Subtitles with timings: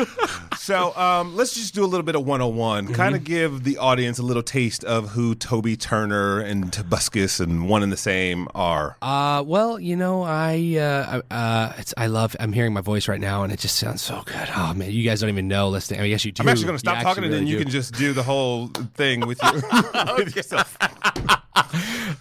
[0.58, 2.94] so um, let's just do a little bit of 101, Mm-hmm.
[2.94, 7.68] kind of give the audience a little taste of who Toby Turner and Tobuscus and
[7.68, 8.96] one and the same are.
[9.02, 12.34] Uh, well, you know, I uh, uh, it's I love.
[12.40, 14.48] I'm hearing my voice right now, and it just sounds so good.
[14.56, 16.00] Oh man, you guys don't even know listening.
[16.00, 16.42] I mean, yes, you do.
[16.42, 18.12] I'm actually going to You stop talking and actually then you really can just do
[18.12, 19.52] the whole thing with, you,
[20.16, 20.76] with yourself.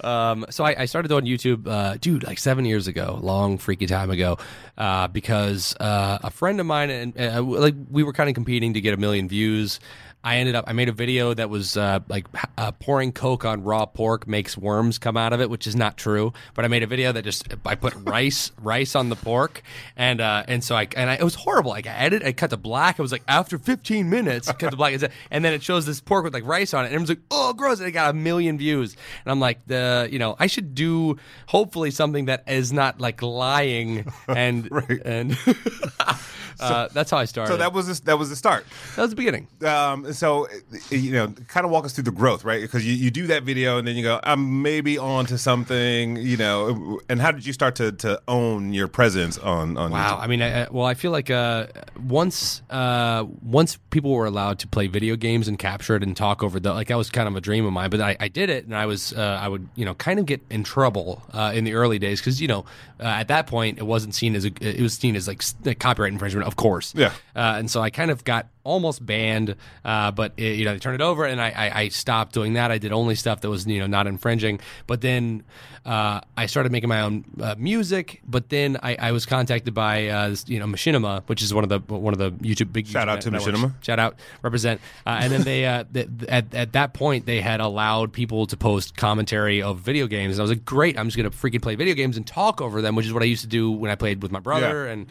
[0.04, 3.86] Um, so I, I started doing YouTube, uh, dude, like seven years ago, long freaky
[3.86, 4.38] time ago,
[4.78, 8.74] uh, because uh, a friend of mine and uh, like we were kind of competing
[8.74, 9.80] to get a million views.
[10.24, 12.28] I ended up I made a video that was uh, like
[12.58, 15.98] uh, pouring Coke on raw pork makes worms come out of it, which is not
[15.98, 16.32] true.
[16.54, 19.64] But I made a video that just I put rice rice on the pork,
[19.96, 21.72] and uh, and so I and I, it was horrible.
[21.72, 23.00] Like I edited, I cut to black.
[23.00, 24.94] It was like after 15 minutes, cut to black,
[25.32, 27.22] and then it shows this pork with like rice on it, and it was like
[27.32, 28.96] oh gross, and it got a million views.
[29.26, 33.24] And I'm like the you know I should do hopefully something that is not like
[33.24, 34.70] lying and
[35.06, 35.36] and
[36.62, 37.52] uh, that's how I started.
[37.52, 38.66] So that was the, that was the start.
[38.96, 39.48] that was the beginning.
[39.66, 40.48] Um, so
[40.90, 42.62] you know, kind of walk us through the growth, right?
[42.62, 46.18] Because you, you do that video and then you go, I'm maybe on to something,
[46.18, 47.00] you know.
[47.10, 50.18] And how did you start to, to own your presence on on Wow.
[50.18, 50.20] YouTube?
[50.24, 51.68] I mean, I, well, I feel like uh,
[52.06, 56.44] once uh, once people were allowed to play video games and capture it and talk
[56.44, 57.90] over the like that was kind of a dream of mine.
[57.90, 60.26] But I, I did it, and I was uh, I would you know kind of
[60.26, 62.66] get in trouble uh, in the early days because you know
[63.00, 65.80] uh, at that point it wasn't seen as a, it was seen as like like
[65.80, 66.94] copyright infringement, of course.
[66.94, 67.14] Yeah.
[67.34, 70.80] Uh, and so I kind of got almost banned, uh, but it, you know they
[70.80, 72.72] turned it over, and I, I, I stopped doing that.
[72.72, 74.60] I did only stuff that was you know not infringing.
[74.88, 75.44] But then
[75.86, 78.22] uh, I started making my own uh, music.
[78.28, 81.64] But then I, I was contacted by uh, this, you know Machinima, which is one
[81.64, 83.60] of the one of the YouTube big Shout YouTube out to networks.
[83.60, 83.84] Machinima.
[83.84, 84.82] Shout out, represent.
[85.06, 88.46] Uh, and then they uh, th- th- at at that point they had allowed people
[88.48, 90.36] to post commentary of video games.
[90.36, 92.82] And I was like, great, I'm just gonna freaking play video games and talk over
[92.82, 94.88] them, which is what I used to do when I played with my brother.
[94.88, 95.08] And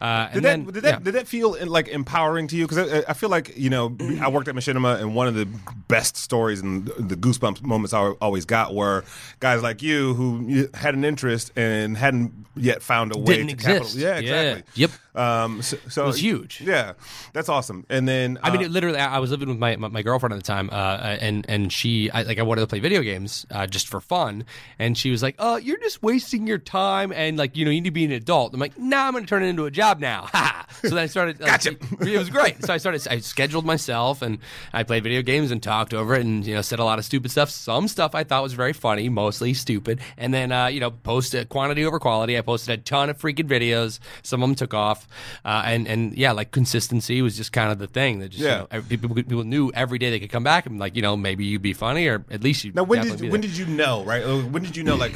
[0.00, 0.98] uh, Did and that then did that yeah.
[1.00, 2.66] did that feel like empowering to you?
[2.66, 2.78] Because
[3.08, 5.46] I, feel like you know I worked at Machinima, and one of the
[5.88, 9.04] best stories and the goosebumps moments I always got were
[9.40, 13.52] guys like you who had an interest and hadn't yet found a way Didn't to
[13.54, 13.96] exist.
[13.96, 14.00] capital.
[14.00, 14.40] Yeah, Yeah.
[14.42, 14.72] exactly.
[14.74, 14.90] Yep.
[15.16, 16.60] Um, so, so It was huge.
[16.60, 16.94] Yeah,
[17.32, 17.86] that's awesome.
[17.88, 20.02] And then I mean, uh, it literally, I I was living with my, my, my
[20.02, 23.00] girlfriend at the time, uh, and and she, I, like, I wanted to play video
[23.02, 24.44] games uh, just for fun,
[24.78, 27.80] and she was like, "Oh, you're just wasting your time, and like, you know, you
[27.80, 29.70] need to be an adult." I'm like, "Nah, I'm going to turn it into a
[29.70, 30.66] job now." Ha!
[30.84, 31.40] So then I started.
[31.40, 31.76] like, Gotcha.
[32.00, 32.64] It was great.
[32.64, 33.06] So I started.
[33.10, 34.38] I scheduled myself, and
[34.72, 37.04] I played video games and talked over it, and you know, said a lot of
[37.04, 37.50] stupid stuff.
[37.50, 41.48] Some stuff I thought was very funny, mostly stupid, and then uh, you know, posted
[41.48, 42.36] quantity over quality.
[42.38, 43.98] I posted a ton of freaking videos.
[44.22, 45.08] Some of them took off,
[45.44, 48.66] uh, and and yeah, like consistency was just kind of the thing that just Yeah.
[48.72, 51.16] you know, people people knew every day they could come back and like you know
[51.16, 54.04] maybe you'd be funny or at least you now when did when did you know?
[54.04, 54.24] Right?
[54.24, 54.96] When did you know?
[54.96, 55.14] Like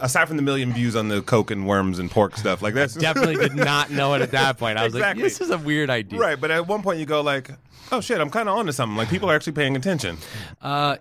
[0.00, 2.94] aside from the million views on the coke and worms and pork stuff, like that's
[2.94, 4.78] definitely did not know it at that point.
[4.78, 5.22] I was Exactly.
[5.22, 6.18] like, this is a weird idea.
[6.18, 6.40] right.
[6.40, 7.50] But at one point you go like,
[7.90, 8.96] oh shit, I'm kind of onto something.
[8.96, 10.18] Like people are actually paying attention.
[10.60, 10.96] Uh,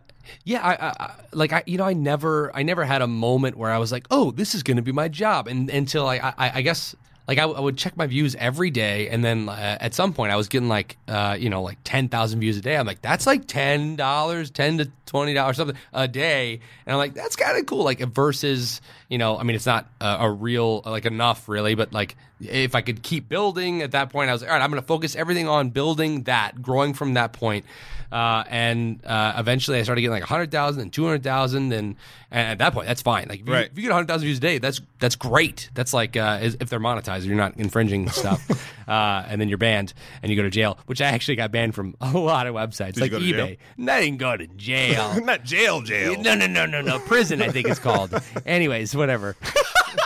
[0.45, 3.57] yeah, I, I, I like I, you know, I never, I never had a moment
[3.57, 6.51] where I was like, oh, this is to be my job, and until I, I,
[6.56, 6.95] I guess.
[7.31, 10.36] Like I, would check my views every day, and then uh, at some point I
[10.36, 12.75] was getting like, uh, you know, like ten thousand views a day.
[12.75, 16.98] I'm like, that's like ten dollars, ten to twenty dollars something a day, and I'm
[16.98, 17.86] like, that's kind of cool.
[17.86, 22.18] Like versus, you know, I mean, it's not a real like enough really, but like
[22.42, 24.82] if I could keep building at that point, I was like, all right, I'm going
[24.82, 27.66] to focus everything on building that, growing from that point.
[28.12, 31.72] Uh, and uh, eventually I started getting like 100,000 and 200,000.
[31.72, 31.96] And,
[32.30, 33.28] and at that point, that's fine.
[33.30, 33.70] Like if you, Right.
[33.72, 35.70] if you get 100,000 views a day, that's that's great.
[35.74, 38.46] That's like uh, if they're monetized, you're not infringing stuff.
[38.86, 41.74] uh, and then you're banned and you go to jail, which I actually got banned
[41.74, 43.58] from a lot of websites you like eBay.
[43.78, 45.18] No, I didn't go to jail.
[45.24, 46.22] Not jail, jail.
[46.22, 47.00] No, no, no, no, no.
[47.00, 48.14] Prison, I think it's called.
[48.46, 49.38] Anyways, whatever.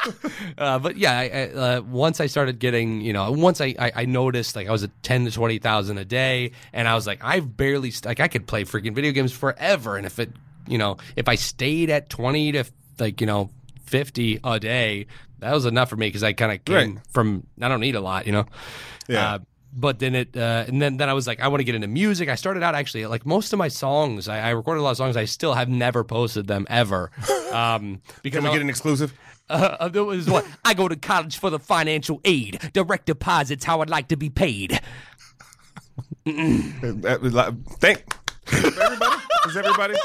[0.58, 3.92] uh, but yeah, I, I, uh, once I started getting, you know, once I, I,
[3.96, 7.06] I noticed like I was at ten to twenty thousand a day, and I was
[7.08, 10.32] like, I've barely st- like I could play freaking video games forever, and if it,
[10.68, 12.64] you know, if I stayed at twenty to
[13.00, 13.50] like you know
[13.86, 15.08] fifty a day,
[15.40, 17.06] that was enough for me because I kind of came Right.
[17.12, 18.46] from I don't need a lot, you know.
[19.08, 19.34] Yeah.
[19.36, 19.40] Uh,
[19.78, 21.90] but then it, uh, and then then I was like, I want to get into
[21.90, 22.30] music.
[22.30, 24.30] I started out actually like most of my songs.
[24.30, 25.18] I, I recorded a lot of songs.
[25.18, 27.12] I still have never posted them ever,
[27.52, 29.14] um, because Can we get an exclusive?
[29.50, 32.72] Uh, there was what I go to college for the financial aid.
[32.74, 34.80] Direct deposits how I'd like to be paid.
[36.28, 38.04] Uh, uh, Thank.
[38.54, 39.16] Everybody?
[39.48, 39.96] Is everybody?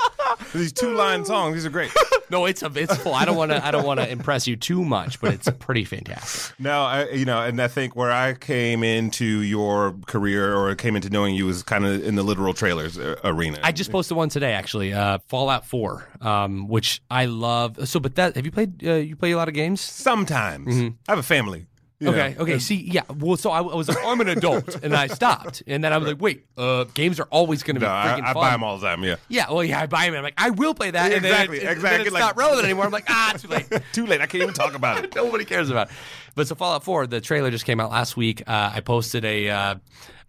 [0.54, 1.92] These two line songs, these are great.
[2.30, 3.14] No, it's a, it's full.
[3.14, 5.84] I don't want to I don't want to impress you too much, but it's pretty
[5.84, 6.58] fantastic.
[6.60, 10.94] No, I, you know, and I think where I came into your career or came
[10.94, 13.58] into knowing you was kind of in the literal trailers uh, arena.
[13.62, 17.88] I just posted one today, actually, uh, Fallout Four, um, which I love.
[17.88, 18.86] So, but that have you played?
[18.86, 19.80] Uh, you play a lot of games?
[19.80, 21.66] sometimes I have a family.
[22.02, 22.58] Okay, okay.
[22.58, 23.02] See, yeah.
[23.18, 25.98] Well, so I, I was like, I'm an adult, and I stopped, and then I
[25.98, 28.42] was like, wait, uh, games are always going to be No, I, freaking I fun.
[28.42, 29.04] buy them all the time.
[29.04, 29.16] Yeah.
[29.28, 30.14] Yeah, well, yeah, I buy them.
[30.14, 31.12] I'm like, I will play that.
[31.12, 32.86] And Exactly, then it- exactly, it's like- not relevant anymore.
[32.86, 33.66] I'm like, ah, too late.
[33.92, 34.22] Too late.
[34.22, 35.14] I can't even talk about it.
[35.16, 35.88] Nobody cares about.
[35.90, 35.94] It.
[36.40, 38.42] But so Fallout 4, the trailer just came out last week.
[38.46, 39.50] Uh, I posted a.
[39.50, 39.74] Uh,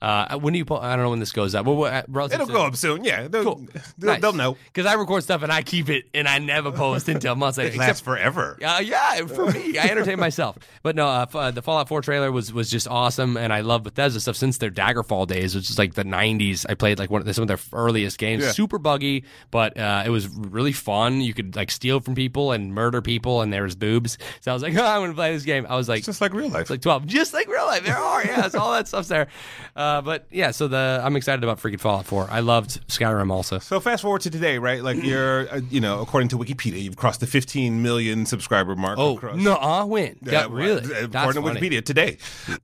[0.02, 0.66] uh, when do you?
[0.66, 1.66] Po- I don't know when this goes up.
[1.68, 3.04] Well, uh, It'll to- go up soon.
[3.04, 3.64] Yeah, they'll,
[4.00, 4.58] they'll, they'll know.
[4.66, 7.76] because I record stuff and I keep it and I never post until months later.
[7.76, 8.58] It lasts forever.
[8.66, 10.58] Uh, yeah, for me, I entertain myself.
[10.82, 13.84] But no, uh, uh, the Fallout 4 trailer was was just awesome, and I love
[13.84, 16.66] Bethesda stuff since their Daggerfall days, which is like the '90s.
[16.68, 18.44] I played like one of some of their earliest games.
[18.44, 18.52] Yeah.
[18.54, 21.22] Super buggy, but uh, it was really fun.
[21.22, 24.18] You could like steal from people and murder people, and there was boobs.
[24.40, 25.68] So I was like, oh, I'm gonna play this game.
[25.70, 26.62] I was like, It's just like real life.
[26.62, 27.84] it's like 12, just like real life.
[27.86, 29.28] There are, yeah, it's all that stuff's there.
[29.76, 32.28] Uh, but yeah, so the I'm excited about freaking Fallout 4.
[32.30, 33.60] I loved Skyrim also.
[33.60, 34.84] So fast forward to today, right?
[34.84, 38.98] Like you're, uh, you know, according to Wikipedia, you've crossed the 15 million subscriber mark.
[39.00, 40.14] Oh no, uh, when?
[40.26, 40.82] Uh, That really?
[40.84, 41.60] uh, That's According to funny.
[41.70, 42.18] Wikipedia today,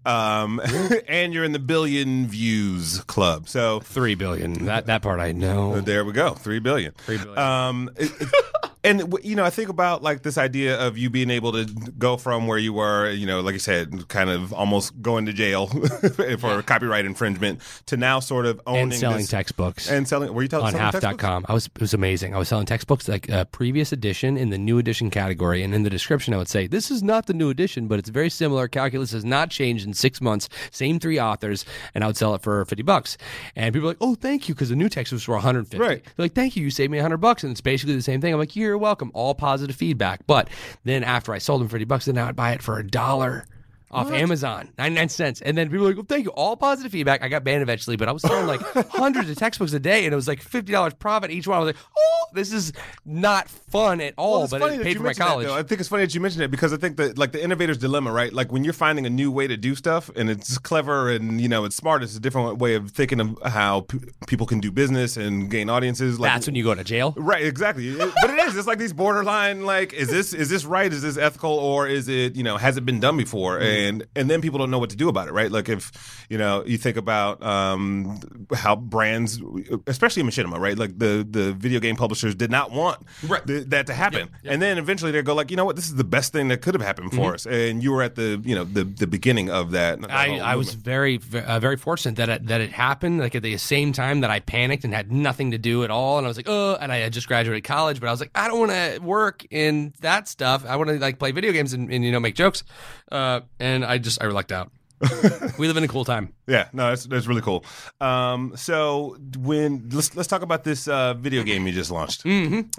[0.06, 0.60] um,
[1.08, 3.48] and you're in the billion views club.
[3.48, 4.66] So Three billion.
[4.66, 5.80] That that part I know.
[5.82, 6.94] there we go, three billion.
[6.94, 7.38] Three billion.
[7.38, 8.30] Um, it- it-
[8.84, 11.66] and you know, I think about like this idea of you being able to
[11.98, 15.34] go from where you were, you know, like you said, kind of almost going to
[15.34, 15.68] jail
[16.40, 19.90] for copyright infringement to now sort of owning and selling this- textbooks.
[19.90, 20.34] and selling.
[20.34, 21.46] Were you telling on half.com.
[21.50, 22.36] I was it was amazing.
[22.36, 25.84] I was selling textbooks like a previous edition in the new edition category and in
[25.84, 28.68] the description I would say this is not the new edition but it's very similar.
[28.68, 30.50] Calculus has not changed in 6 months.
[30.72, 31.66] Same three authors
[31.96, 33.18] and I would sell it for 50 bucks.
[33.56, 35.78] And people are like, "Oh, thank you" because the new textbooks were 150.
[35.78, 36.04] Right.
[36.04, 38.34] They're like, "Thank you, you saved me 100 bucks." And it's basically the same thing.
[38.34, 40.26] I'm like, "You're welcome." All positive feedback.
[40.26, 40.50] But
[40.84, 42.88] then after I sold them for 50 bucks, then I would buy it for a
[42.88, 43.46] dollar.
[43.90, 45.42] Off Amazon, 99 cents.
[45.42, 46.32] And then people were like, well, thank you.
[46.32, 47.24] All positive feedback.
[47.24, 48.60] I got banned eventually, but I was selling like
[48.92, 51.58] hundreds of textbooks a day and it was like $50 profit each one.
[51.58, 52.74] I was like, oh, this is
[53.06, 55.48] not fun at all, Well, but it paid for my mentioned that, college.
[55.48, 57.78] I think it's funny that you mentioned it because I think that like the innovator's
[57.78, 58.34] dilemma, right?
[58.34, 61.48] Like when you're finding a new way to do stuff and it's clever and you
[61.48, 64.70] know it's smart, it's a different way of thinking of how p- people can do
[64.72, 66.20] business and gain audiences.
[66.20, 67.14] Like, That's when you go to jail.
[67.16, 67.88] Right, exactly.
[67.88, 68.58] It- but it is.
[68.58, 69.64] It's like these borderline.
[69.66, 70.92] Like, is this is this right?
[70.92, 73.58] Is this ethical, or is it you know has it been done before?
[73.60, 73.77] And
[74.16, 75.52] and then people don't know what to do about it, right?
[75.52, 75.92] Like if
[76.30, 78.20] you know you think about um,
[78.54, 79.42] how brands,
[79.88, 80.78] especially in machinima, right?
[80.78, 83.46] Like the the video game publishers did not want Right.
[83.46, 85.96] th- that to happen, and then eventually they go like, you know what, this is
[85.96, 88.56] the best thing that could have happened for us, and you were at the you
[88.56, 90.00] know the the beginning of that.
[90.02, 93.44] that I, I was very, uh, very fortunate that it, that it happened like at
[93.44, 96.18] the same time that I panicked and had nothing to do at all.
[96.18, 98.32] And I was like, oh, and I had just graduated college, but I was like,
[98.36, 100.66] I don't want to work in that stuff.
[100.66, 102.64] I want to like play video games and, and you know make jokes.
[103.12, 104.72] Uh, and I just I lucked out.
[105.60, 106.34] we live in a cool time.
[106.48, 107.64] Yeah, no, that's that's really cool.
[108.02, 112.26] Um, so when let's let's talk about this uh, video game you just launched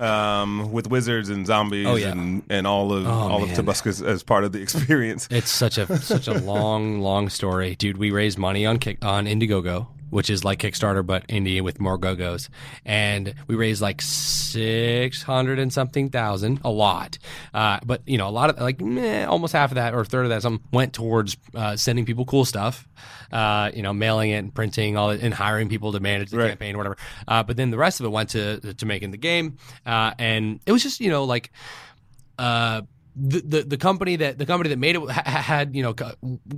[0.00, 1.92] um, with wizards and zombies Mm-hmm.
[1.92, 2.10] Oh, yeah.
[2.10, 3.56] and, and all of all of man.
[3.56, 5.28] Tobuscus as part of the experience.
[5.30, 7.98] It's such a such a long, long story, dude.
[7.98, 11.98] We raised money on Kick, on Indiegogo, which is like Kickstarter but indie with more
[11.98, 12.48] go-go's,
[12.84, 17.18] and we raised like six hundred and something thousand, a lot.
[17.54, 20.04] Uh, but you know, a lot of like meh, almost half of that or a
[20.04, 22.88] third of that some went towards uh, sending people cool stuff,
[23.32, 26.38] uh, you know, mailing it and printing all it and hiring people to manage the
[26.38, 26.48] Right.
[26.48, 26.96] campaign or whatever.
[27.26, 30.60] Uh, but then the rest of it went to to making the game, uh, and
[30.66, 31.50] it was just you know like
[32.38, 32.82] uh,
[33.18, 35.94] the, the company that the company that made it had you know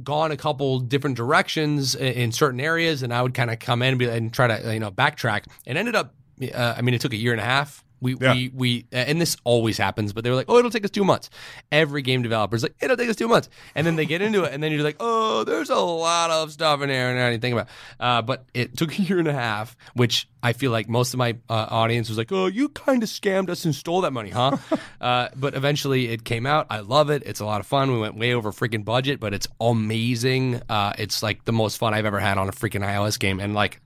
[0.03, 3.83] gone a couple different directions in, in certain areas, and I would kind of come
[3.83, 6.15] in and, be, and try to you know backtrack, and ended up.
[6.43, 7.85] Uh, I mean, it took a year and a half.
[8.01, 8.33] We, Yeah.
[8.35, 11.05] we we and this always happens, but they were like, "Oh, it'll take us two
[11.05, 11.29] months."
[11.71, 14.53] Every game developer's like, "It'll take us two months," and then they get into it,
[14.53, 17.43] and then you're like, "Oh, there's a lot of stuff in there and I didn't
[17.43, 20.89] think about." Uh, but it took a year and a half, which I feel like
[20.89, 24.01] most of my uh, audience was like, "Oh, you kind of scammed us and stole
[24.03, 24.57] that money, huh?"
[25.01, 26.67] uh, but eventually, it came out.
[26.71, 27.23] I love it.
[27.27, 27.93] It's a lot of fun.
[27.93, 30.63] We went way over freaking budget, but it's amazing.
[30.69, 33.55] Uh, it's like the most fun I've ever had on a freaking iOS game, and
[33.55, 33.81] like.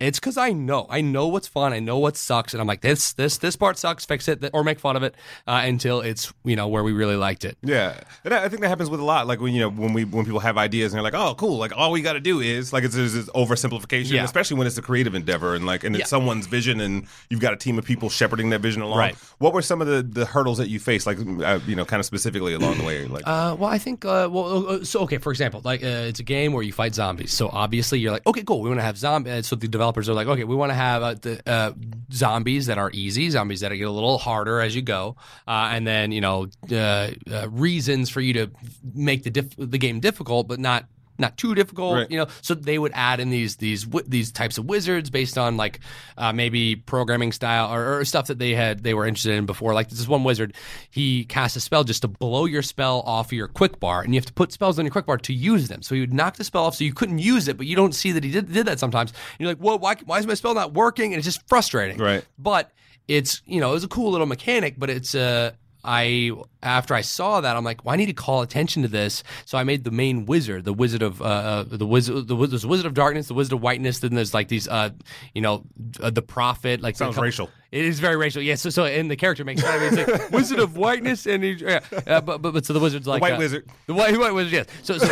[0.00, 2.80] It's because I know, I know what's fun, I know what sucks, and I'm like,
[2.80, 4.06] this, this, this part sucks.
[4.06, 5.14] Fix it, or make fun of it
[5.46, 7.58] uh, until it's you know where we really liked it.
[7.62, 9.26] Yeah, and I think that happens with a lot.
[9.26, 11.58] Like when you know when we when people have ideas and they're like, "Oh, cool!"
[11.58, 14.24] Like all we got to do is like it's, it's this oversimplification, Yeah.
[14.24, 16.06] especially when it's a creative endeavor and like and it's Yeah.
[16.06, 18.98] someone's vision and you've got a team of people shepherding that vision along.
[18.98, 19.14] Right.
[19.38, 22.00] What were some of the the hurdles that you faced, like uh, you know, kind
[22.00, 23.04] of specifically along the way?
[23.06, 26.20] Like, Uh, well, I think, uh, well, uh, so okay, for example, like uh, it's
[26.20, 27.32] a game where you fight zombies.
[27.32, 29.46] So obviously, you're like, okay, cool, we want to have zombies.
[29.46, 31.72] So the developers are like, okay, we want to have uh, the uh,
[32.12, 35.16] zombies that are easy, zombies that get a little harder as you go,
[35.48, 37.10] uh, and then you know uh,
[37.50, 38.50] reasons for you to
[38.94, 40.86] make the diff- the game difficult, but not.
[41.20, 42.10] Not too difficult, Right.
[42.10, 42.26] you know.
[42.42, 45.80] So they would add in these these these types of wizards based on like
[46.16, 49.74] uh, maybe programming style or, or stuff that they had they were interested in before.
[49.74, 50.54] Like this one wizard,
[50.90, 54.18] he cast a spell just to blow your spell off your quick bar, and you
[54.18, 55.82] have to put spells on your quick bar to use them.
[55.82, 57.94] So he would knock the spell off, so you couldn't use it, but you don't
[57.94, 59.10] see that he did, did that sometimes.
[59.10, 61.12] And you're like, whoa, why, why is my spell not working?
[61.12, 61.98] And it's just frustrating.
[61.98, 62.24] Right.
[62.38, 62.70] But
[63.08, 65.50] it's you know it was a cool little mechanic, but it's uh
[65.84, 66.32] I
[66.62, 69.22] after I saw that I'm like, well, I need to call attention to this.
[69.44, 72.66] So I made the main wizard, the wizard of uh, uh the wizard, the wiz-
[72.66, 74.00] wizard of darkness, the wizard of whiteness.
[74.00, 74.90] Then there's like these uh
[75.34, 75.64] you know
[76.00, 77.50] uh, the prophet like Sounds the- racial.
[77.72, 78.42] It is very racial.
[78.42, 78.56] Yeah.
[78.56, 79.98] So so and the character makes fun of it.
[79.98, 81.80] It's like wizard of whiteness and he, yeah.
[82.06, 83.68] Uh, but, but but so the wizard's like white uh, wizard.
[83.86, 84.66] the white, white wizard, yes.
[84.82, 85.06] So, so,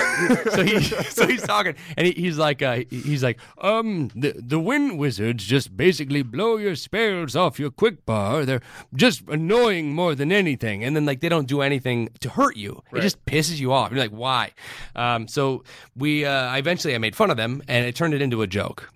[0.50, 4.58] so he, so he's talking, and he, he's like, uh, he's like, um, the the
[4.58, 8.44] wind wizards just basically blow your spells off your quick bar.
[8.44, 8.62] They're
[8.94, 12.82] just annoying more than anything, and then like they don't do anything to hurt you.
[12.92, 13.92] It just pisses you off.
[13.92, 14.52] You're like, why?
[14.96, 15.62] Um, so
[15.96, 18.90] we, uh, eventually, I made fun of them, and it turned it into a joke.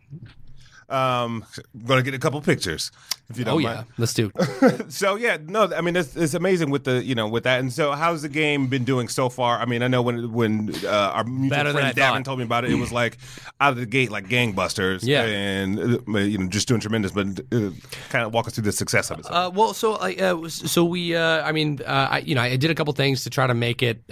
[0.93, 1.45] Um,
[1.75, 2.91] I'm gonna get a couple pictures
[3.31, 3.87] if you don't Oh mind.
[3.89, 4.31] yeah, let's do.
[4.89, 7.61] so yeah, no, I mean it's, it's amazing with the you know with that.
[7.61, 9.59] And so how's the game been doing so far?
[9.59, 12.71] I mean, I know when when uh, our mutual friend Davin told me about it,
[12.73, 13.19] it was like
[13.61, 15.01] out of the gate like gangbusters.
[15.03, 15.25] Yeah.
[15.25, 17.13] and uh, you know just doing tremendous.
[17.13, 17.71] But uh,
[18.11, 19.27] kind of walk us through the success of it.
[19.31, 22.57] Uh, well, so I, uh, so we, uh, I mean, uh, I, you know, I
[22.57, 24.03] did a couple things to try to make it.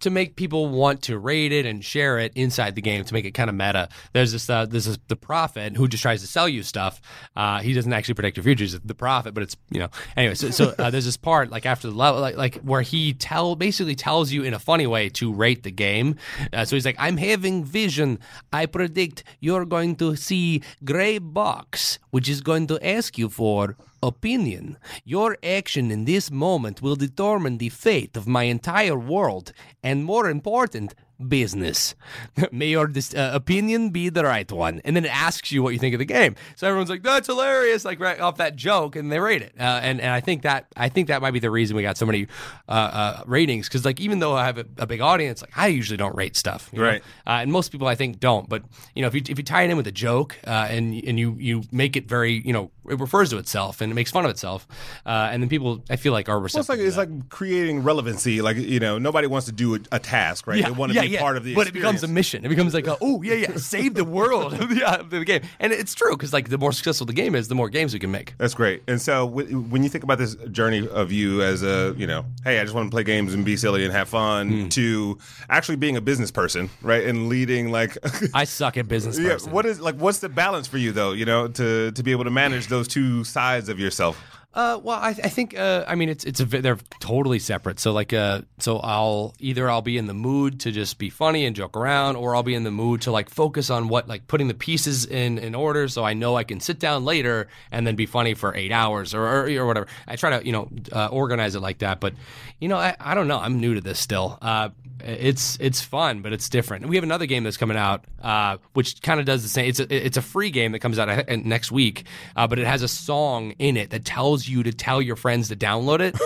[0.00, 3.24] To make people want to rate it and share it inside the game to make
[3.24, 3.88] it kind of meta.
[4.12, 7.00] There's this, uh, this is the prophet who just tries to sell you stuff.
[7.34, 8.64] Uh, he doesn't actually predict your future.
[8.64, 10.34] He's the prophet, but it's you know anyway.
[10.34, 13.56] So, so uh, there's this part like after the level, like like where he tell
[13.56, 16.16] basically tells you in a funny way to rate the game.
[16.52, 18.18] Uh, so he's like, I'm having vision.
[18.52, 23.76] I predict you're going to see gray box, which is going to ask you for
[24.02, 24.78] opinion.
[25.04, 29.52] Your action in this moment will determine the fate of my entire world,
[29.82, 30.94] and more important,
[31.26, 31.94] business.
[32.52, 34.80] May your dis- uh, opinion be the right one.
[34.84, 36.36] And then it asks you what you think of the game.
[36.56, 39.52] So everyone's like, "That's hilarious!" Like right off that joke, and they rate it.
[39.58, 41.96] Uh, and and I think that I think that might be the reason we got
[41.96, 42.28] so many
[42.68, 45.68] uh, uh, ratings because like even though I have a, a big audience, like I
[45.68, 46.70] usually don't rate stuff?
[46.72, 47.02] Right.
[47.26, 48.48] Uh, and most people I think don't.
[48.48, 48.62] But
[48.94, 51.18] you know, if you if you tie it in with a joke uh, and and
[51.18, 54.24] you you make it very you know it refers to itself and it makes fun
[54.24, 54.66] of itself,
[55.06, 56.80] uh, and then people I feel like are Well, receptive.
[56.80, 58.40] it's like it's like creating relevancy.
[58.42, 60.64] Like you know, nobody wants to do a, a task, right?
[60.64, 61.54] they want to be part of the.
[61.54, 62.44] But it becomes a mission.
[62.44, 65.72] It becomes like, a, oh yeah, yeah, save the world of the, the game, and
[65.72, 68.10] it's true because like the more successful the game is, the more games we can
[68.10, 68.34] make.
[68.38, 68.82] That's great.
[68.88, 72.24] And so, w- when you think about this journey of you as a, you know,
[72.48, 74.68] hey, I just want to play games and be silly and have fun, Hmm.
[74.70, 75.18] to
[75.50, 77.96] actually being a business person, right, and leading like,
[78.34, 79.18] I suck at business.
[79.18, 79.52] yeah, person.
[79.52, 81.12] what is like, what's the balance for you though?
[81.12, 84.16] You know, to to be able to manage those two sides of yourself.
[84.54, 87.78] Uh, well, I, I think uh, I mean it's it's a, they're totally separate.
[87.78, 91.44] So like uh, so I'll either I'll be in the mood to just be funny
[91.44, 94.26] and joke around, or I'll be in the mood to like focus on what like
[94.26, 97.86] putting the pieces in in order, so I know I can sit down later and
[97.86, 99.86] then be funny for eight hours or or, or whatever.
[100.06, 102.14] I try to you know uh, organize it like that, but
[102.58, 103.38] you know I, I don't know.
[103.38, 104.38] I'm new to this still.
[104.40, 106.82] Uh, it's it's fun, but it's different.
[106.84, 109.68] And we have another game that's coming out, uh, which kind of does the same.
[109.68, 112.04] It's a it's a free game that comes out next week,
[112.36, 115.48] uh, but it has a song in it that tells you to tell your friends
[115.48, 116.16] to download it,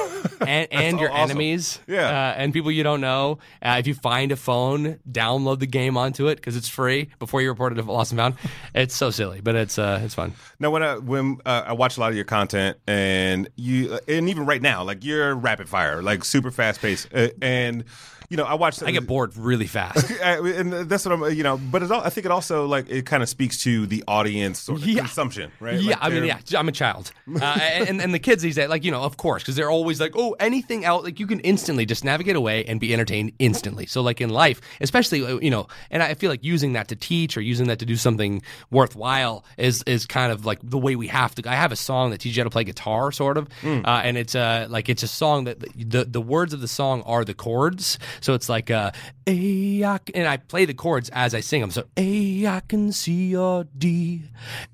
[0.41, 1.31] and, and your awesome.
[1.33, 2.07] enemies, Yeah.
[2.09, 3.39] uh, and people you don't know.
[3.63, 7.43] Uh, if you find a phone, download the game onto it because it's free before
[7.43, 8.35] you report it to Lost and Found.
[8.75, 10.33] It's so silly, but it's uh, it's fun.
[10.59, 14.29] Now, when I when uh, I watch a lot of your content, and you, and
[14.29, 17.09] even right now, like you're rapid fire, like super fast paced,
[17.41, 17.85] and
[18.33, 18.83] you know, I watch.
[18.83, 20.11] I get bored really fast.
[20.23, 21.59] And that's what I'm, you know.
[21.59, 24.59] But it's all, I think it also like it kind of speaks to the audience
[24.61, 25.01] sort of Yeah.
[25.01, 25.79] consumption, right?
[25.79, 27.45] Yeah, Like, I mean, yeah, I'm a child, uh,
[27.89, 30.13] and and the kids these days, like you know, of course, because they're always like,
[30.17, 33.85] oh, anything out, like you can instantly just navigate away and be entertained instantly.
[33.87, 36.97] So like in life, especially uh, you know, and I feel like using that to
[36.97, 40.97] teach or using that to do something worthwhile is is kind of like the way
[40.97, 41.49] we have to.
[41.51, 44.17] I have a song that teaches you how to play guitar, sort of, uh, and
[44.17, 47.35] it's uh like it's a song that the the words of the song are the
[47.35, 47.99] chords.
[48.23, 48.93] So it's like uh,
[49.27, 51.71] A, I, c- and I play the chords as I sing them.
[51.71, 54.23] So A, I can see your D,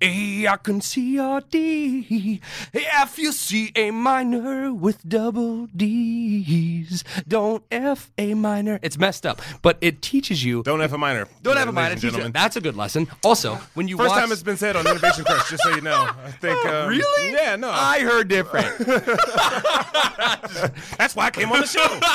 [0.00, 2.40] A, I can see your D.
[2.74, 7.04] F, you see A minor with double D's.
[7.26, 8.78] Don't F A minor.
[8.82, 10.62] It's messed up, but it teaches you.
[10.62, 11.26] don't F a minor.
[11.42, 11.96] Don't have a minor.
[11.96, 12.32] gentlemen.
[12.32, 13.08] That's a good lesson.
[13.24, 15.80] Also, when you First watch, time it's been said on Innovation Crush, just so you
[15.80, 16.08] know.
[16.24, 16.58] I think.
[16.68, 17.32] Um, really?
[17.32, 17.70] Yeah, no.
[17.70, 18.76] I heard different.
[20.98, 22.00] that's why I came on the show.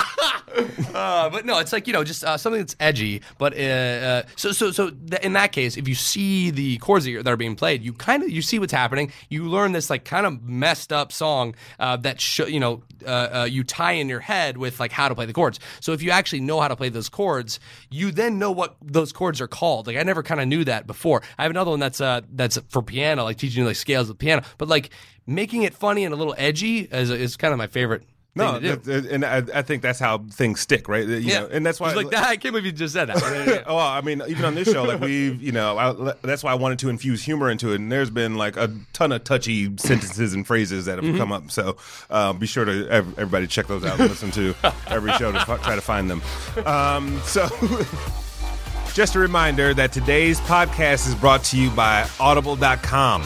[0.93, 3.21] Uh, but no, it's like you know, just uh, something that's edgy.
[3.37, 7.05] But uh, uh, so so so th- in that case, if you see the chords
[7.05, 9.11] that that are being played, you kind of you see what's happening.
[9.29, 13.09] You learn this like kind of messed up song uh, that sh- you know uh,
[13.09, 15.59] uh, you tie in your head with like how to play the chords.
[15.79, 19.11] So if you actually know how to play those chords, you then know what those
[19.11, 19.87] chords are called.
[19.87, 21.21] Like I never kind of knew that before.
[21.37, 24.17] I have another one that's uh, that's for piano, like teaching you like scales of
[24.17, 24.89] piano, but like
[25.25, 28.03] making it funny and a little edgy is, is kind of my favorite.
[28.35, 28.75] No, to do.
[28.77, 31.07] that- and I, I think that's how things stick, right?
[31.07, 31.89] You know, and that's why.
[31.89, 32.23] He's like that.
[32.27, 33.63] I can't believe you just said that.
[33.67, 36.55] oh, I mean, even on this show, like we've, you know, I, that's why I
[36.55, 37.75] wanted to infuse humor into it.
[37.75, 41.17] And there's been like a ton of touchy sentences and phrases that have Mm-hmm.
[41.17, 41.51] come up.
[41.51, 41.77] So
[42.09, 44.55] uh, be sure to ev- everybody check those out and listen to
[44.87, 46.21] every show to f- try to find them.
[46.65, 47.47] Um, so.
[48.93, 53.23] Just a reminder that today's podcast is brought to you by Audible.com.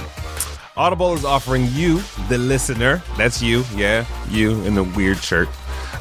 [0.77, 5.49] Audible is offering you, the listener, that's you, yeah, you in the weird shirt,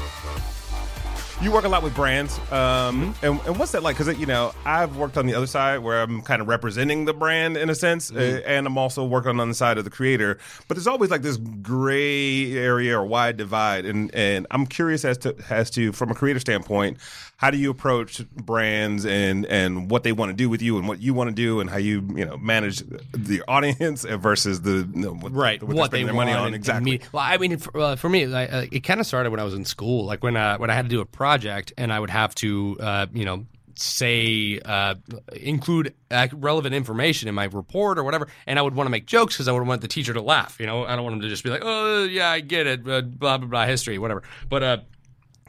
[1.41, 3.97] You work a lot with brands, um, and, and what's that like?
[3.97, 7.13] Because you know, I've worked on the other side where I'm kind of representing the
[7.13, 10.37] brand in a sense, uh, and I'm also working on the side of the creator.
[10.67, 15.17] But there's always like this gray area or wide divide, and and I'm curious as
[15.19, 16.97] to as to from a creator standpoint,
[17.41, 20.87] how do you approach brands and and what they want to do with you and
[20.87, 24.87] what you want to do and how you you know manage the audience versus the
[24.93, 26.91] you know, what, right what, what, they're their want money on exactly.
[26.91, 29.39] me- well i mean for, uh, for me like, uh, it kind of started when
[29.39, 31.91] i was in school like when uh, when i had to do a project and
[31.91, 34.93] i would have to uh, you know say uh,
[35.33, 35.95] include
[36.33, 39.47] relevant information in my report or whatever and i would want to make jokes because
[39.47, 40.85] i would want the teacher to laugh you know?
[40.85, 43.39] I don't want them to just be like oh yeah i get it blah blah
[43.39, 44.21] blah history whatever.
[44.47, 44.77] But uh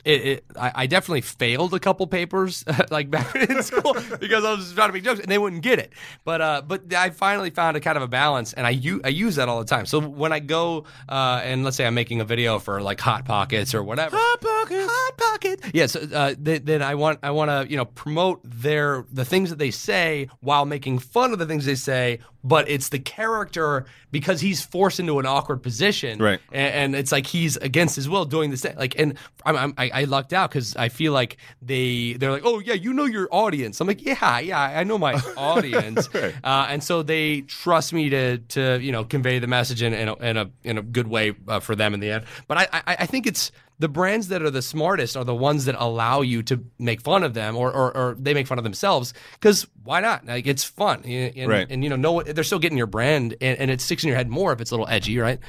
[0.04, 4.52] it, it, I, I definitely failed a couple papers like back in school because I
[4.54, 5.92] was trying to make jokes and they wouldn't get it.
[6.24, 9.08] But uh, but I finally found a kind of a balance and I u- I
[9.08, 9.86] use that all the time.
[9.86, 13.24] So when I go uh, and let's say I'm making a video for like Hot
[13.24, 14.16] Pockets or whatever.
[14.18, 14.86] Hot Pockets.
[14.90, 15.60] Hot Pocket.
[15.72, 15.86] Yeah.
[15.86, 19.50] So uh, th- then I want I want to you know promote their the things
[19.50, 22.18] that they say while making fun of the things they say.
[22.44, 26.40] But it's the character because he's forced into an awkward position, Right.
[26.50, 28.76] and, and it's like he's against his will doing this thing.
[28.76, 32.42] Like, and I'm, I'm, I, I lucked out because I feel like they they're like,
[32.44, 33.80] oh yeah, you know your audience.
[33.80, 38.38] I'm like, yeah, yeah, I know my audience, uh, and so they trust me to
[38.38, 41.34] to you know convey the message in, in a in a in a good way
[41.48, 42.24] uh, for them in the end.
[42.48, 45.64] But I, I I think it's the brands that are the smartest are the ones
[45.64, 48.64] that allow you to make fun of them or, or, or they make fun of
[48.64, 50.24] themselves because why not?
[50.24, 51.02] Like it's fun.
[51.04, 51.66] And, and, Right.
[51.68, 54.16] and you know know they're still getting your brand and, and it sticks in your
[54.16, 55.40] head more if it's a little edgy right?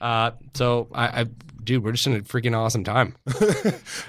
[0.00, 1.26] Uh, so I, I
[1.62, 3.14] dude, we're just in a freaking awesome time.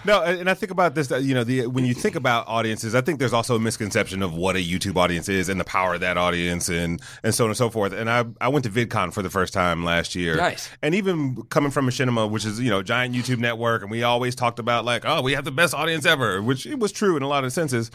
[0.05, 1.11] No, and I think about this.
[1.11, 4.23] uh, You know, the when you think about audiences, I think there's also a misconception
[4.23, 7.43] of what a YouTube audience is and the power of that audience, and and so
[7.45, 7.93] on and so forth.
[7.93, 10.35] And I I went to VidCon for the first time last year.
[10.35, 10.69] Nice.
[10.81, 14.33] And even coming from Machinima, which is you know giant YouTube network, and we always
[14.35, 17.21] talked about like, oh, we have the best audience ever, which it was true in
[17.23, 17.91] a lot of senses.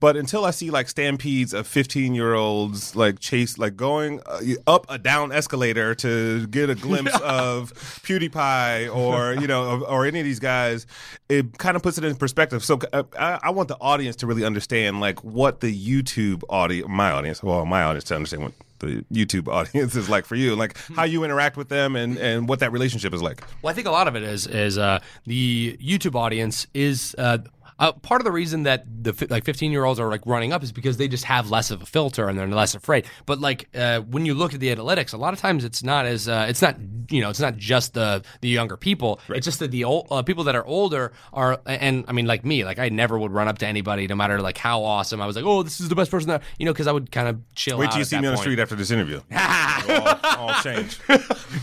[0.00, 4.40] But until I see like stampedes of 15 year olds like chase like going uh,
[4.66, 10.20] up a down escalator to get a glimpse of PewDiePie or you know or, any
[10.20, 10.86] of these guys,
[11.28, 12.64] it kind of puts it in perspective.
[12.64, 16.88] So uh, I, I want the audience to really understand like what the YouTube audience,
[16.88, 20.56] my audience, well, my audience to understand what the YouTube audience is like for you,
[20.56, 23.42] like how you interact with them and and what that relationship is like.
[23.62, 27.14] Well, I think a lot of it is is uh, the YouTube audience is.
[27.16, 27.38] Uh,
[27.80, 30.62] uh, part of the reason that the like 15 year olds are like running up
[30.62, 33.06] is because they just have less of a filter and they're less afraid.
[33.24, 36.04] But like uh, when you look at the analytics, a lot of times it's not
[36.04, 36.76] as uh, it's not
[37.08, 39.18] you know it's not just the the younger people.
[39.30, 42.44] It's just that the old uh, people that are older are and I mean like
[42.44, 45.26] me, like I never would run up to anybody no matter like how awesome I
[45.26, 47.28] was like oh this is the best person that you know because I would kind
[47.28, 47.78] of chill.
[47.78, 49.22] Wait till you see me on the street after this interview.
[49.34, 51.00] all, all change.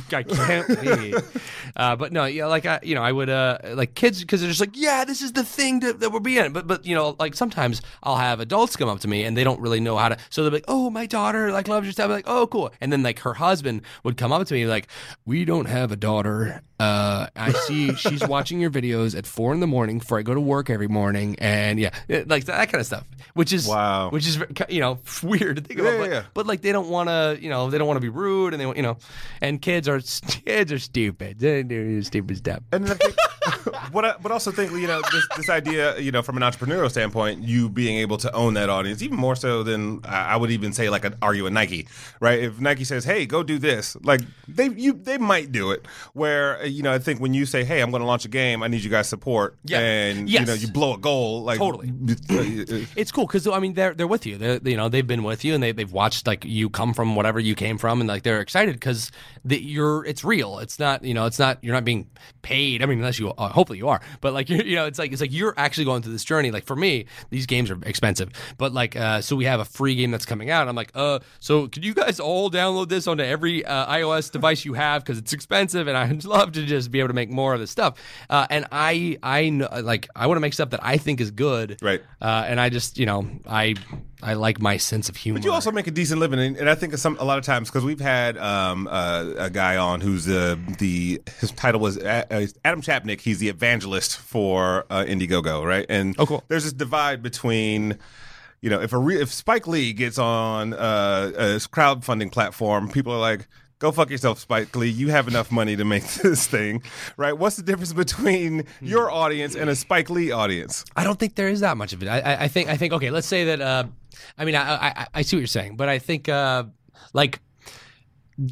[0.13, 1.13] I can't be.
[1.75, 4.49] Uh, but no, yeah, like I, you know, I would uh, like kids because they're
[4.49, 6.53] just like, yeah, this is the thing that, that we're being.
[6.53, 9.43] But but you know, like sometimes I'll have adults come up to me and they
[9.43, 10.17] don't really know how to.
[10.29, 12.05] So they're like, oh, my daughter like loves your stuff.
[12.05, 12.71] I'm like, oh, cool.
[12.81, 14.87] And then like her husband would come up to me like,
[15.25, 16.61] we don't have a daughter.
[16.79, 20.33] Uh, I see she's watching your videos at four in the morning before I go
[20.35, 21.91] to work every morning, and yeah,
[22.27, 23.05] like that kind of stuff.
[23.33, 24.09] Which is Wow.
[24.09, 25.93] which is you know weird to think about.
[25.93, 28.01] Yeah, but, yeah, but like they don't want to, you know, they don't want to
[28.01, 28.97] be rude, and they, you know,
[29.41, 29.99] and kids are
[30.45, 31.39] kids are stupid.
[31.39, 32.61] They do stupid stuff.
[32.71, 33.15] And think,
[33.91, 36.89] what I, but also think you know this this idea you know from an entrepreneurial
[36.91, 40.73] standpoint, you being able to own that audience even more so than I would even
[40.73, 41.87] say like an, are you a Nike
[42.19, 42.39] right?
[42.39, 45.85] If Nike says hey go do this, like they you they might do it.
[46.13, 48.63] Where you know I think when you say hey I'm going to launch a game,
[48.63, 49.79] I need you guys support, Yeah.
[49.79, 51.91] and you know you blow a goal like Totally.
[52.95, 54.37] It's cool because I mean they're they're with you.
[54.37, 57.15] They're, you know they've been with you and they they've watched like you come from
[57.15, 59.11] whatever you came from and like they're excited because
[59.47, 60.59] you're it's real.
[60.59, 62.09] It's not you know it's not you're not being
[62.41, 62.81] paid.
[62.81, 65.11] I mean unless you uh, hopefully you are, but like you you know it's like
[65.11, 66.51] it's like you're actually going through this journey.
[66.51, 69.95] Like for me, these games are expensive, but like uh, so we have a free
[69.95, 70.67] game that's coming out.
[70.67, 74.65] I'm like uh so could you guys all download this onto every uh, iOS device
[74.65, 77.53] you have because it's expensive and I'd love to just be able to make more
[77.53, 77.95] of this stuff.
[78.29, 81.31] Uh, and I I know, like I want to make stuff that I think is
[81.31, 82.01] good, Right.
[82.21, 83.75] uh, and I just, you know, I
[84.21, 85.39] I like my sense of humor.
[85.39, 87.45] But you also make a decent living, and, and I think some a lot of
[87.45, 91.97] times because we've had um, uh, a guy on who's the the his title was
[91.97, 93.21] uh, uh, Adam Chapnick.
[93.21, 95.85] He's the evangelist for uh, Indiegogo, right?
[95.89, 96.43] And Oh, cool.
[96.47, 97.97] there's this divide between.
[98.59, 103.13] You know, if a re- if Spike Lee gets on uh, a crowdfunding platform, people
[103.13, 103.47] are like,
[103.79, 104.89] "Go fuck yourself, Spike Lee.
[104.89, 106.83] You have enough money to make this thing,
[107.15, 110.85] right?" What's the difference between your audience and a Spike Lee audience?
[110.95, 112.07] I don't think there is that much of it.
[112.07, 113.09] I, I, I think I think okay.
[113.11, 113.61] Let's say that.
[113.61, 113.83] Uh,
[114.37, 116.63] I mean, I, I I see what you're saying, but I think uh,
[117.13, 117.39] like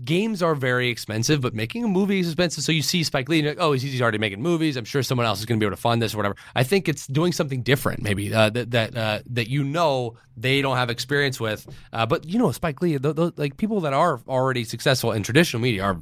[0.04, 2.63] games are very expensive, but making a movie is expensive.
[2.63, 4.78] So you see Spike Lee, and you're like, oh, he's, already making movies.
[4.78, 6.36] I'm sure someone else is going to be able to fund this or whatever.
[6.56, 10.62] I think it's doing something different, maybe uh, that that uh, that you know they
[10.62, 11.67] don't have experience with.
[11.93, 15.24] Uh, but you know, Spike Lee, th- th- like people that are already successful in
[15.24, 15.98] traditional media are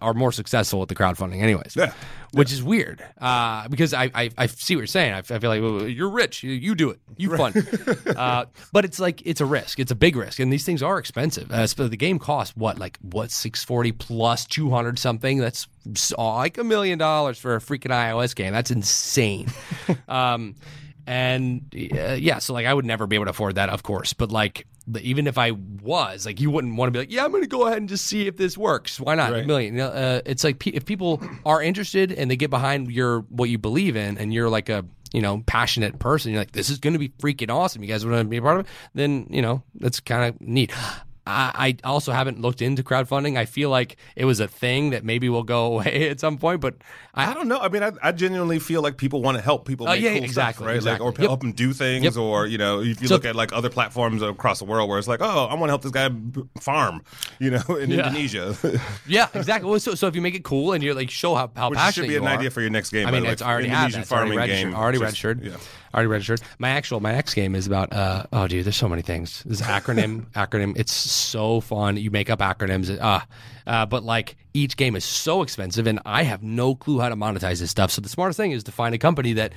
[0.00, 1.76] are more successful at the crowdfunding, anyways.
[1.76, 1.92] Yeah.
[2.32, 5.14] Which is weird uh, because I, I I see what you're saying.
[5.14, 7.56] I feel like well, you're rich, you, you do it, you fund.
[8.16, 9.78] uh, but it's like it's a risk.
[9.78, 11.50] It's a big risk, and these things are expensive.
[11.50, 15.38] Uh, the game costs what like what six forty plus two hundred something.
[15.38, 15.66] That's
[16.16, 18.52] like a million dollars for a freaking iOS game.
[18.52, 19.48] That's insane.
[20.08, 20.54] um,
[21.06, 24.12] and uh, yeah, so like I would never be able to afford that, of course.
[24.12, 24.66] But like
[25.00, 27.48] even if I was, like you wouldn't want to be like, yeah, I'm going to
[27.48, 29.00] go ahead and just see if this works.
[29.00, 29.32] Why not?
[29.32, 29.78] A million.
[29.78, 33.58] Uh, it's like pe- if people are interested and they get behind your what you
[33.58, 36.92] believe in, and you're like a you know passionate person, you're like, this is going
[36.92, 37.82] to be freaking awesome.
[37.82, 38.72] You guys want to be a part of it?
[38.94, 40.72] Then you know that's kind of neat.
[41.26, 43.36] I, I also haven't looked into crowdfunding.
[43.36, 46.60] I feel like it was a thing that maybe will go away at some point,
[46.60, 46.76] but
[47.14, 47.58] I don't know.
[47.58, 50.14] I mean, I, I genuinely feel like people want to help people oh, make yeah,
[50.14, 50.76] cool exactly, stuff, right?
[50.76, 51.06] exactly.
[51.06, 51.28] Like, or Yep.
[51.28, 52.16] help them do things, Yep.
[52.18, 54.98] or you know, if you So- look at like other platforms across the world where
[54.98, 56.10] it's like, oh, I want to help this guy
[56.60, 57.02] farm,
[57.38, 58.06] you know, in Yeah.
[58.08, 58.54] Indonesia,
[59.06, 59.70] yeah, exactly.
[59.70, 61.78] Well, so, so if you make it cool and you're like show how, how which
[61.78, 63.06] passionate should be an are, idea for your next game.
[63.06, 63.30] I mean, way.
[63.30, 64.04] it's already Indonesian that.
[64.04, 64.74] It's already farming game.
[64.74, 65.42] Already registered.
[65.44, 65.56] Yeah.
[65.94, 66.42] Already registered.
[66.58, 69.42] My actual my next game is about uh oh dude, there's so many things.
[69.44, 70.76] This acronym acronym.
[70.76, 71.96] It's so fun.
[71.96, 72.96] You make up acronyms.
[73.00, 73.20] Uh,
[73.66, 77.16] uh, but like each game is so expensive, and I have no clue how to
[77.16, 77.90] monetize this stuff.
[77.90, 79.52] So the smartest thing is to find a company that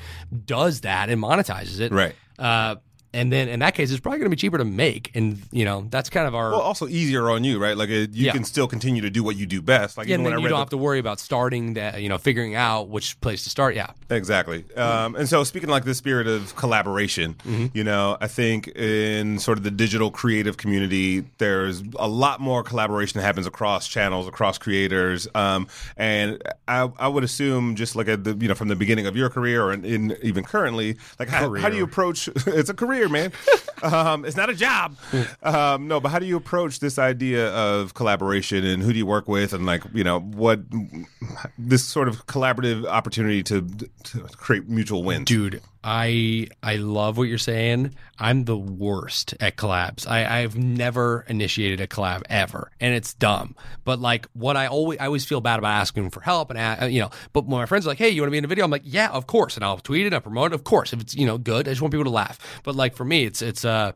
[0.46, 1.92] does that and monetizes it.
[1.92, 2.16] Right.
[2.38, 2.78] Uh,
[3.14, 5.66] and then in that case, it's probably going to be cheaper to make, and you
[5.66, 6.52] know that's kind of our.
[6.52, 7.76] Well, also easier on you, right?
[7.78, 8.32] Like it, you Yeah.
[8.34, 9.98] can still continue to do what you do best.
[9.98, 12.02] Like yeah, even and when then you don't the- have to worry about starting that,
[12.02, 13.76] you know, figuring out which place to start.
[13.76, 14.64] Yeah, Exactly.
[14.76, 17.68] Um, and so, speaking like the spirit of collaboration, Mm-hmm.
[17.74, 22.64] you know, I think in sort of the digital creative community, there's a lot more
[22.64, 25.28] collaboration that happens across channels, across creators.
[25.36, 25.68] Um,
[25.98, 29.16] and I, I would assume, just like at the, you know, from the beginning of
[29.16, 32.28] your career or in, in even currently, like how, how do you approach?
[32.48, 33.32] it's a career, man.
[33.84, 34.98] um, it's not a job.
[35.44, 39.06] um, no, but how do you approach this idea of collaboration and who do you
[39.06, 40.60] work with and like you know what
[41.58, 43.62] this sort of collaborative opportunity to,
[44.04, 45.26] to create mutual wins?
[45.26, 47.96] dude i i love what you're saying.
[48.22, 50.08] I'm the worst at collabs.
[50.08, 53.56] I i've never initiated a collab ever and it's dumb.
[53.86, 56.86] But like what i always i always feel bad about asking for help and uh,
[56.86, 58.48] you know but when my friends are like hey you want to be in a
[58.48, 58.66] video?
[58.66, 59.56] I'm like yeah of course.
[59.56, 60.56] And i'll tweet it i'll promote it.
[60.56, 62.62] Of course if it's you know good i just want people to laugh.
[62.64, 63.94] But like for me it's it's uh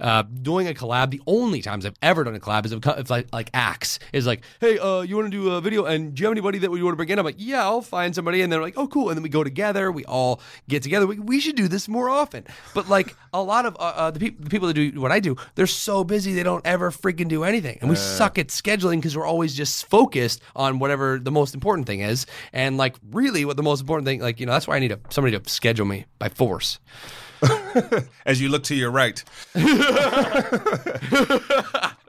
[0.00, 3.10] uh, doing a collab, the only times I've ever done a collab is if, if
[3.10, 6.20] like like Axe is like, hey, uh, you want to do a video, and do
[6.20, 7.18] you have anybody that we want to bring in?
[7.18, 9.44] I'm like, yeah, I'll find somebody, and they're like, oh, cool, and then we go
[9.44, 11.06] together, we all get together.
[11.06, 12.44] We, we should do this more often.
[12.74, 15.20] But like a lot of uh, uh, the, peop the people that do what I
[15.20, 18.96] do, they're so busy they don't ever freaking do anything, and we suck at scheduling
[18.96, 23.44] because we're always just focused on whatever the most important thing is, and like really,
[23.44, 25.48] what the most important thing, like you know, that's why I need a, somebody to
[25.48, 26.78] schedule me by force.
[28.26, 29.22] As you look to your right.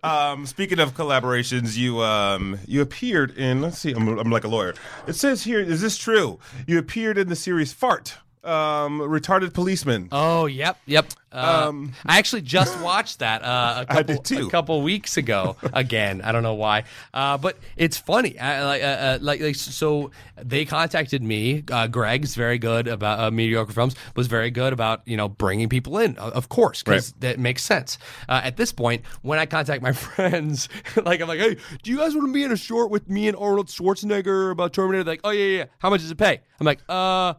[0.03, 3.61] um, speaking of collaborations, you um, you appeared in.
[3.61, 4.73] Let's see, I'm, I'm like a lawyer.
[5.05, 6.39] It says here, is this true?
[6.65, 8.17] You appeared in the series Fart,
[8.47, 10.10] um, retarded policeman.
[10.12, 11.07] Oh, yep, yep.
[11.31, 11.71] Uh,
[12.05, 15.57] I actually just watched that uh, a couple, a couple weeks ago.
[15.73, 18.39] Again, I don't know why, uh, but it's funny.
[18.39, 21.63] I, like, uh, uh, like, like, so they contacted me.
[21.69, 23.95] Uh, Greg's very good about uh, mediocre films.
[24.15, 26.17] Was very good about you know bringing people in.
[26.17, 27.97] Of course, because that makes sense.
[28.29, 30.69] Uh, at this point, when I contact my friends,
[31.03, 33.27] like I'm like, hey, do you guys want to be in a short with me
[33.27, 35.03] and Arnold Schwarzenegger about Terminator?
[35.03, 35.57] They're like, oh yeah, yeah.
[35.57, 35.65] yeah.
[35.79, 36.41] How much does it pay?
[36.60, 37.33] I'm like, uh.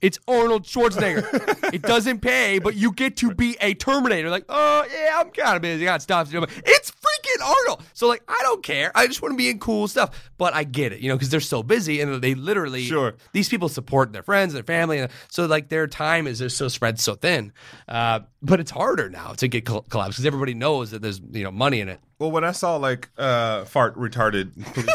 [0.00, 1.72] It's Arnold Schwarzenegger.
[1.72, 4.28] it doesn't pay, but you get to be a Terminator.
[4.28, 5.84] Like, oh yeah, I'm kind of busy.
[5.88, 6.42] I got stuff to do.
[6.66, 7.82] It's freaking Arnold.
[7.94, 8.92] So like, I don't care.
[8.94, 10.30] I just want to be in cool stuff.
[10.36, 13.14] But I get it, you know, because they're so busy and they literally Sure.
[13.32, 16.68] These people support their friends, their family, and so like their time is just so
[16.68, 17.52] spread so thin.
[17.88, 21.44] Uh, but it's harder now to get col- collabs because everybody knows that there's you
[21.44, 22.00] know money in it.
[22.18, 24.88] Well, when I saw like uh, fart retarded police,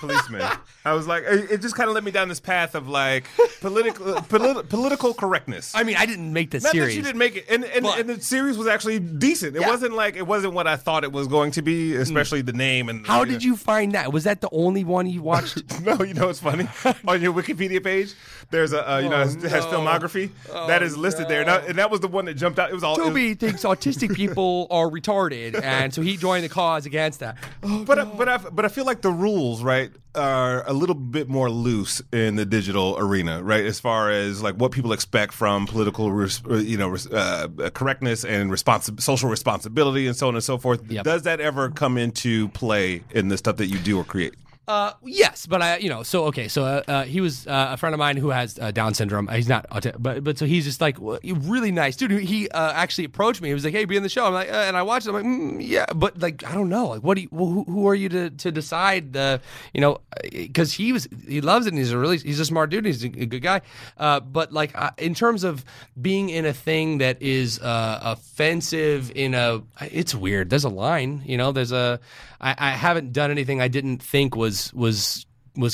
[0.00, 0.42] policeman,
[0.84, 3.24] I was like, it just kind of led me down this path of like
[3.60, 5.72] political politi- political correctness.
[5.74, 6.88] I mean, I didn't make the Not series.
[6.94, 9.56] that you didn't make it, and and, But- and the series was actually decent.
[9.56, 9.68] It Yeah.
[9.70, 12.88] wasn't like it wasn't what I thought it was going to be, especially the name
[12.88, 13.06] and.
[13.06, 14.12] How did you find that?
[14.12, 15.62] Was that the only one you watched?
[15.86, 16.66] No, you know it's funny.
[17.06, 18.14] On your Wikipedia page,
[18.50, 19.78] there's a uh, you know it has Oh, no.
[19.78, 20.30] filmography
[20.66, 22.70] that is listed there, and, I- and that was the one that jumped out.
[22.70, 22.94] It was all.
[22.96, 27.20] it was- Toby thinks autistic people are retarded, and so he joined the cause against
[27.20, 27.36] that.
[27.62, 31.28] but I, but I but I feel like the rules right are a little bit
[31.28, 33.64] more loose in the digital arena, right?
[33.64, 38.24] As far as like what people expect from political, res, uh, you know, uh, correctness
[38.24, 40.90] and responsi- social responsibility, and so on and so forth.
[40.90, 41.04] Yep.
[41.04, 44.34] Does that ever come into play in the stuff that you do or create?
[44.68, 47.76] Uh, yes, but I, you know, so okay, so uh, uh, he was uh, a
[47.76, 49.28] friend of mine who has uh, Down syndrome.
[49.28, 49.64] He's not,
[50.00, 52.10] but but so he's just like really nice dude.
[52.10, 53.48] He uh, actually approached me.
[53.48, 55.10] He was like, "Hey, be in the show." I'm like, and I watched it.
[55.10, 56.88] I'm like, mm, "Yeah," but like, I don't know.
[56.88, 57.28] Like, what do you?
[57.30, 59.12] Who, who are you to to decide?
[59.12, 59.40] The
[59.72, 60.00] you know,
[60.32, 61.68] because he was he loves it.
[61.68, 62.86] and He's a really he's a smart dude.
[62.86, 63.60] He's a, good guy.
[63.96, 65.64] But like in terms of
[66.00, 70.50] being in a thing that is offensive in a, it's weird.
[70.50, 71.22] There's a line.
[71.24, 72.00] You know, there's a.
[72.38, 75.25] I, I haven't done anything I didn't think was was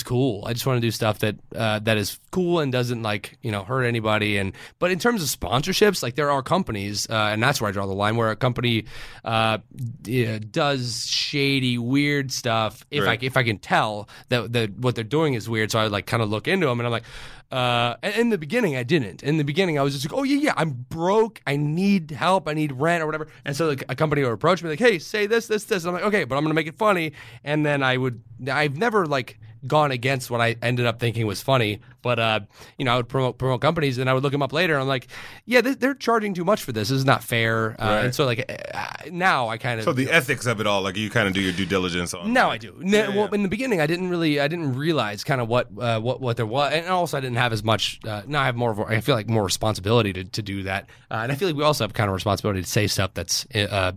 [0.02, 0.44] cool.
[0.46, 3.50] I just want to do stuff that uh, that is cool and doesn't like you
[3.50, 4.38] know hurt anybody.
[4.38, 7.72] And but in terms of sponsorships, like there are companies, uh, and that's where I
[7.72, 8.84] draw the line, where a company
[9.24, 9.58] uh,
[10.04, 12.84] yeah, does shady, weird stuff.
[12.90, 13.20] If Right.
[13.22, 16.06] I if I can tell that that what they're doing is weird, so I like
[16.06, 17.04] kind of look into them, and I'm like.
[17.50, 19.22] Uh, in the beginning, I didn't.
[19.22, 21.42] In the beginning, I was just like, "Oh yeah, yeah, I'm broke.
[21.46, 22.48] I need help.
[22.48, 24.98] I need rent or whatever." And so like, a company would approach me like, "Hey,
[24.98, 27.12] say this, this, this." And I'm like, "Okay," but I'm gonna make it funny.
[27.44, 28.22] And then I would.
[28.50, 32.40] I've never like gone against what I ended up thinking was funny, but uh,
[32.78, 34.74] you know, I would promote promote companies, and I would look them up later.
[34.74, 35.06] And I'm like,
[35.44, 36.88] "Yeah, they- they're charging too much for this.
[36.88, 38.04] This is not fair." Uh, Right.
[38.06, 38.44] And so like
[38.74, 41.34] uh, now, I kind of So the ethics of it all, like you kind of
[41.34, 42.32] do your due diligence on.
[42.32, 42.74] now I do.
[42.84, 43.34] Yeah, well, yeah.
[43.34, 46.36] in the beginning, I didn't really, I didn't realize kind of what, uh, what, what
[46.36, 48.00] there was, and also I didn't have as much.
[48.04, 48.70] Uh, now I have more.
[48.72, 51.56] Of, I feel like more responsibility to, to do that, uh, and I feel like
[51.56, 53.92] we also have kind of responsibility to say stuff that's uh,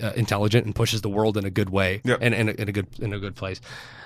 [0.00, 2.18] uh, intelligent and pushes the world in a good way Yep.
[2.20, 3.60] and, and, a- in a good in a good place.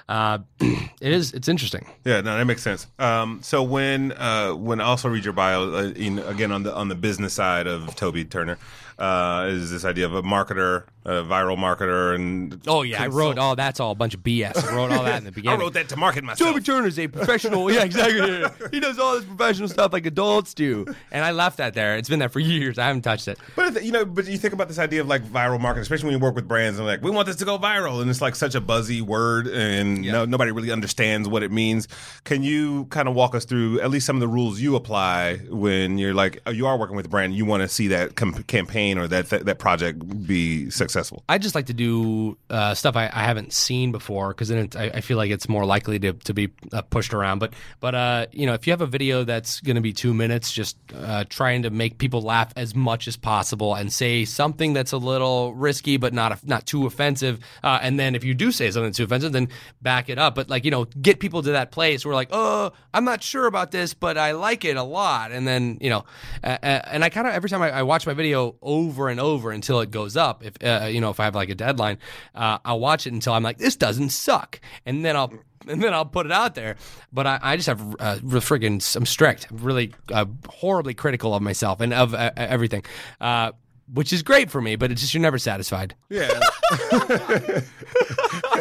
[0.09, 1.87] Uh, it is it's interesting.
[2.05, 2.87] Yeah, no, that makes sense.
[2.99, 6.75] Um, so when uh, when I also read your bio, uh, in, again on the
[6.75, 8.59] on the business side of Toby Turner,
[8.99, 13.39] uh, is this idea of a marketer, a viral marketer, and Oh yeah, I wrote
[13.39, 14.69] all that's all a bunch of BS.
[14.71, 15.59] I wrote all that in the beginning.
[15.59, 16.51] I wrote that to market myself.
[16.51, 17.71] Toby Turner's a professional.
[17.73, 18.69] Yeah, exactly.
[18.71, 21.97] he does all this professional stuff like adults do, and I left that there.
[21.97, 22.79] It's been there for years.
[22.79, 23.39] I haven't touched it.
[23.57, 26.07] But if- you know, but you think about this idea of like viral marketing, especially
[26.07, 28.21] when you work with brands and like we want this to go viral, and it's
[28.21, 31.89] like such a buzzy word, and no, nobody really understands what it means.
[32.25, 35.37] Can you kind of walk us through at least some of the rules you apply
[35.49, 38.17] when you're like oh, you are working with a brand, you want to see that
[38.17, 41.25] com- campaign or that, that that project be successful?
[41.29, 44.77] I just like to do uh, stuff I, I haven't seen before because then it,
[44.77, 47.39] I, I feel like it's more likely to, to be uh, pushed around.
[47.39, 50.15] But but uh, you know, if you have a video that's going to be two
[50.15, 54.73] minutes, just uh, trying to make people laugh as much as possible and say something
[54.73, 57.41] that's a little risky but not not too offensive.
[57.63, 59.49] Uh, and then if you do say something too offensive, then
[59.83, 60.35] back it up.
[60.35, 63.47] But like you know, get people to that place where like, oh, I'm not sure
[63.47, 65.33] about this, but I like it a lot.
[65.33, 66.05] And then you know,
[66.43, 69.21] uh, uh, and I kind of every time I, I watch my video over and
[69.21, 70.45] over until it goes up.
[70.45, 71.99] If uh, you know, if I have like a deadline,
[72.35, 75.33] uh, I'll watch it until I'm like, this doesn't suck, and then I'll.
[75.69, 76.75] And then I'll put it out there,
[77.13, 79.47] but I, I just have uh, friggin' I'm strict.
[79.49, 82.85] I'm really uh, horribly critical of myself and of uh, everything,
[83.21, 83.53] uh,
[83.95, 84.75] which is great for me.
[84.75, 85.95] But it's just you're never satisfied.
[86.09, 86.41] Yeah.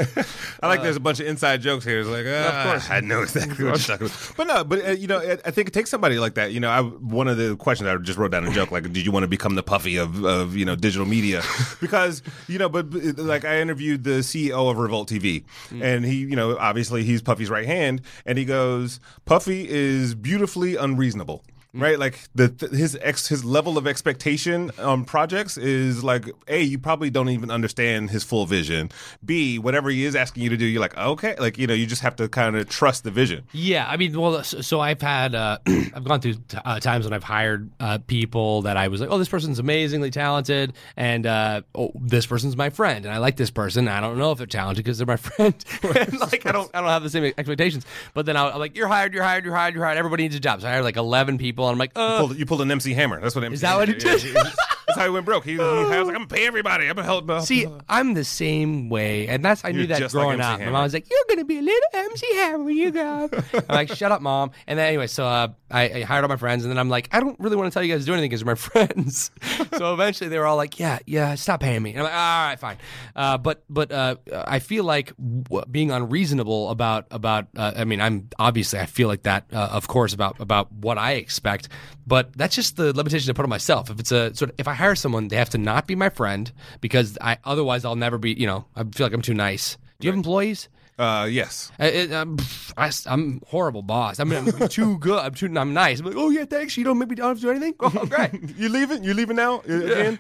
[0.62, 2.00] I like there's a bunch of inside jokes here.
[2.00, 4.34] It's like, of course, I know exactly what you're talking about.
[4.38, 6.52] But no, but uh, you know, I, I think it takes somebody like that.
[6.52, 9.06] You know, I, one of the questions I just wrote down a joke like, did
[9.06, 11.42] you want to become the puffy of, of you know digital media?
[11.80, 16.18] Because you know, but but, like I interviewed the CEO of Revolt TV, and he,
[16.18, 21.44] you know, obviously he's Puffy's right hand, and he goes, Puffy is beautifully unreasonable.
[21.74, 26.62] Right, like the th- his ex his level of expectation on projects is like a
[26.62, 28.92] you probably don't even understand his full vision.
[29.24, 31.86] B whatever he is asking you to do, you're like okay, like you know you
[31.86, 33.46] just have to kind of trust the vision.
[33.54, 37.06] Yeah, I mean, well, so, so I've had uh, I've gone through t- uh, times
[37.06, 41.26] when I've hired uh, people that I was like, oh, this person's amazingly talented, and
[41.26, 43.88] uh, oh, this person's my friend, and I like this person.
[43.88, 45.56] I don't know if they're talented because they're my friend.
[45.84, 47.86] and like I don't I don't have the same expectations.
[48.14, 49.98] But then I'll, I'm like, you're hired, you're hired, you're hired, you're hired.
[49.98, 50.62] Everybody needs a job.
[50.62, 52.94] So I hired like 11 people, and I'm like, uh, Pulled, you pulled an MC
[52.94, 53.20] Hammer.
[53.20, 54.24] That's what MC Is that what he did?
[54.88, 55.44] That's how he went broke.
[55.46, 56.88] He, he was like, I'm gonna pay everybody.
[56.88, 57.30] I'm gonna help.
[57.30, 60.40] uh, See, I'm the same way, and that's I knew You're that just like growing
[60.42, 60.60] MC up.
[60.60, 63.34] My mom was like, "You're gonna be a little MC Hammer when you grow up."
[63.70, 66.36] I'm like, "Shut up, mom." And then anyway, so uh, I, I hired all my
[66.36, 68.14] friends, and then I'm like, "I don't really want to tell you guys to do
[68.14, 69.32] anything because you're my friends."
[69.78, 72.48] so eventually, they were all like, "Yeah, yeah, stop paying me." And I'm like, "All
[72.48, 72.78] right, fine."
[73.16, 77.48] Uh, but but uh, I feel like w- being unreasonable about about.
[77.56, 80.98] Uh, I mean, I'm obviously I feel like that, uh, of course, about about what
[80.98, 81.70] I expect.
[82.08, 83.90] But that's just the limitation I put on myself.
[83.90, 86.10] If it's a sort of if I hire someone, they have to not be my
[86.10, 88.34] friend because I otherwise I'll never be.
[88.34, 89.78] You know, I feel like I'm too nice.
[90.00, 90.68] Do you have employees?
[91.02, 91.72] Uh, yes.
[91.80, 92.38] I, it, I'm,
[92.78, 94.20] I, am horrible boss.
[94.20, 95.18] I mean, I'm too good.
[95.18, 95.48] I'm too.
[95.58, 96.00] I'm nice.
[96.00, 96.78] I'm like, oh yeah, thanks.
[96.78, 97.74] You don't maybe don't have to do anything.
[97.80, 98.32] Oh, great.
[98.56, 99.04] You leaving?
[99.04, 100.20] You leaving now uh, again?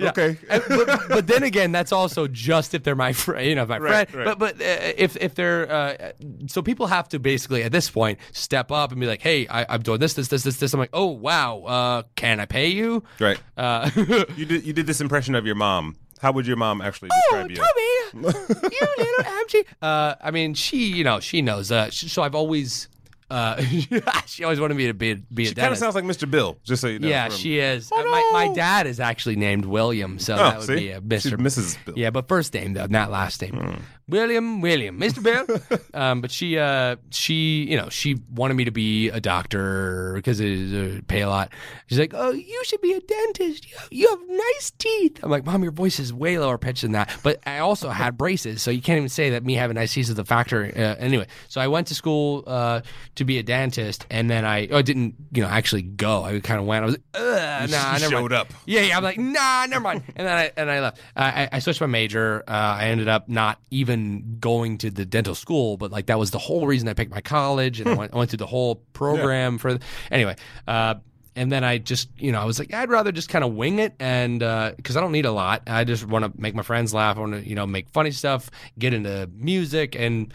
[0.00, 0.38] Okay.
[0.48, 3.78] And- but, but then again, that's also just if they're my friend, you know, my
[3.78, 4.26] Right, friend.
[4.26, 4.38] right.
[4.38, 6.12] But but uh, if if they're uh,
[6.46, 9.66] so people have to basically at this point step up and be like, hey, I,
[9.68, 10.72] I'm doing this, this, this, this, this.
[10.72, 13.02] I'm like, oh wow, uh, can I pay you?
[13.20, 13.38] Right.
[13.56, 13.90] Uh,
[14.36, 14.64] You did.
[14.64, 15.96] You did this impression of your mom.
[16.22, 17.56] How would your mom actually Oh, describe you?
[17.56, 18.38] Tommy,
[18.76, 19.64] you little empty.
[19.82, 21.70] Uh, I mean, she, you know, she knows.
[21.72, 22.88] Uh, so I've always,
[23.28, 23.60] uh,
[24.26, 25.80] she always wanted me to be be a She kind of dentist.
[25.80, 26.30] sounds like Mr.
[26.30, 26.58] Bill.
[26.64, 27.08] Just so you know.
[27.08, 27.90] yeah, from- she is.
[27.90, 30.76] Uh, my, my dad is actually named William, so that would see?
[30.76, 31.36] be a She's Mr.
[31.38, 31.84] Mrs.
[31.84, 31.94] Bill.
[31.98, 33.82] Yeah, but first name though, not last name.
[34.08, 35.22] William, William, Mr.
[35.22, 35.78] Bill.
[35.94, 40.40] um, but she, uh, she, you know, she wanted me to be a doctor because
[40.40, 41.52] it uh, pay a lot.
[41.86, 43.70] She's like, "Oh, you should be a dentist.
[43.70, 46.82] You have, you have nice teeth." I'm like, "Mom, your voice is way lower pitched
[46.82, 49.74] than that." But I also had braces, so you can't even say that me having
[49.76, 50.64] nice teeth is the factor.
[50.64, 52.80] Uh, anyway, so I went to school uh,
[53.16, 56.24] to be a dentist, and then I, oh, I didn't, you know, actually go.
[56.24, 56.82] I kind of went.
[56.82, 58.52] I was like, Ugh, nah, You never showed mind." up.
[58.66, 58.96] Yeah, yeah.
[58.96, 60.02] I'm like, nah, never mind.
[60.16, 60.98] And then I and I left.
[61.16, 62.42] Uh, I, I switched my major.
[62.48, 63.91] Uh, I ended up not even
[64.40, 67.20] going to the dental school, but like that was the whole reason I picked my
[67.20, 69.78] college, and I went, I went through the whole program for.
[70.10, 70.36] Anyway.
[70.66, 70.94] Uh,
[71.34, 73.78] and then I just, you know, I was like, I'd rather just kind of wing
[73.78, 74.40] it, and
[74.76, 77.16] because I don't need a lot, I just want to make my friends laugh.
[77.16, 80.32] I want to, you know, make funny stuff, get into music, and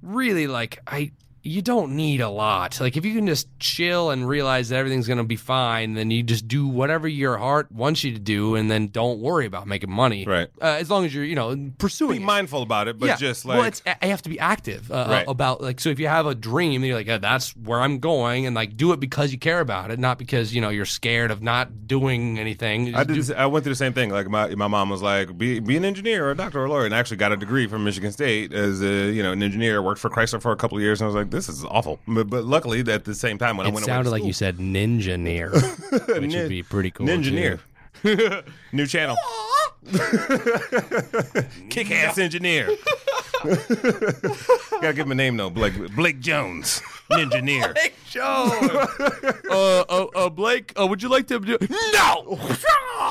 [0.00, 1.12] really like I
[1.48, 2.80] you don't need a lot.
[2.80, 6.10] Like if you can just chill and realize that everything's going to be fine, then
[6.10, 9.66] you just do whatever your heart wants you to do, and then don't worry about
[9.66, 10.24] making money.
[10.26, 10.48] Right.
[10.60, 12.18] Uh, as long as you're, you know, pursuing.
[12.18, 12.26] Be it.
[12.26, 13.16] mindful about it, but yeah.
[13.16, 15.24] just like well, it's I have to be active uh, Right.
[15.28, 15.88] about like so.
[15.90, 18.92] If you have a dream, you're like, "Uh, that's where I'm going, and like do
[18.92, 22.38] it because you care about it, not because you know you're scared of not doing
[22.38, 22.94] anything.
[22.94, 23.26] I did.
[23.26, 24.10] do- I went through the same thing.
[24.10, 26.70] Like my my mom was like, be be an engineer or a doctor or a
[26.70, 29.42] lawyer, and I actually got a degree from Michigan State as a you know an
[29.42, 29.82] engineer.
[29.82, 32.00] Worked for Chrysler for a couple of years, and I was like, this is awful.
[32.06, 34.32] But, but luckily, at the same time, when I went it sounded away like you
[34.32, 35.50] said ninja near,
[35.90, 37.06] which Nin- would be pretty cool.
[37.06, 37.60] Ninjaneer.
[38.02, 38.42] too.
[38.72, 39.16] New channel.
[41.70, 42.68] Kick ass engineer.
[43.42, 45.50] Gotta give him a name though.
[45.50, 46.80] Blake Blake Jones.
[47.10, 47.74] Ninjaneer.
[48.08, 48.50] Joe.
[49.50, 51.56] uh, uh, uh, Blake, uh, would you like to do?
[51.92, 52.38] No.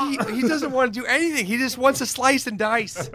[0.09, 1.45] he, he doesn't want to do anything.
[1.45, 3.09] He just wants to slice and dice.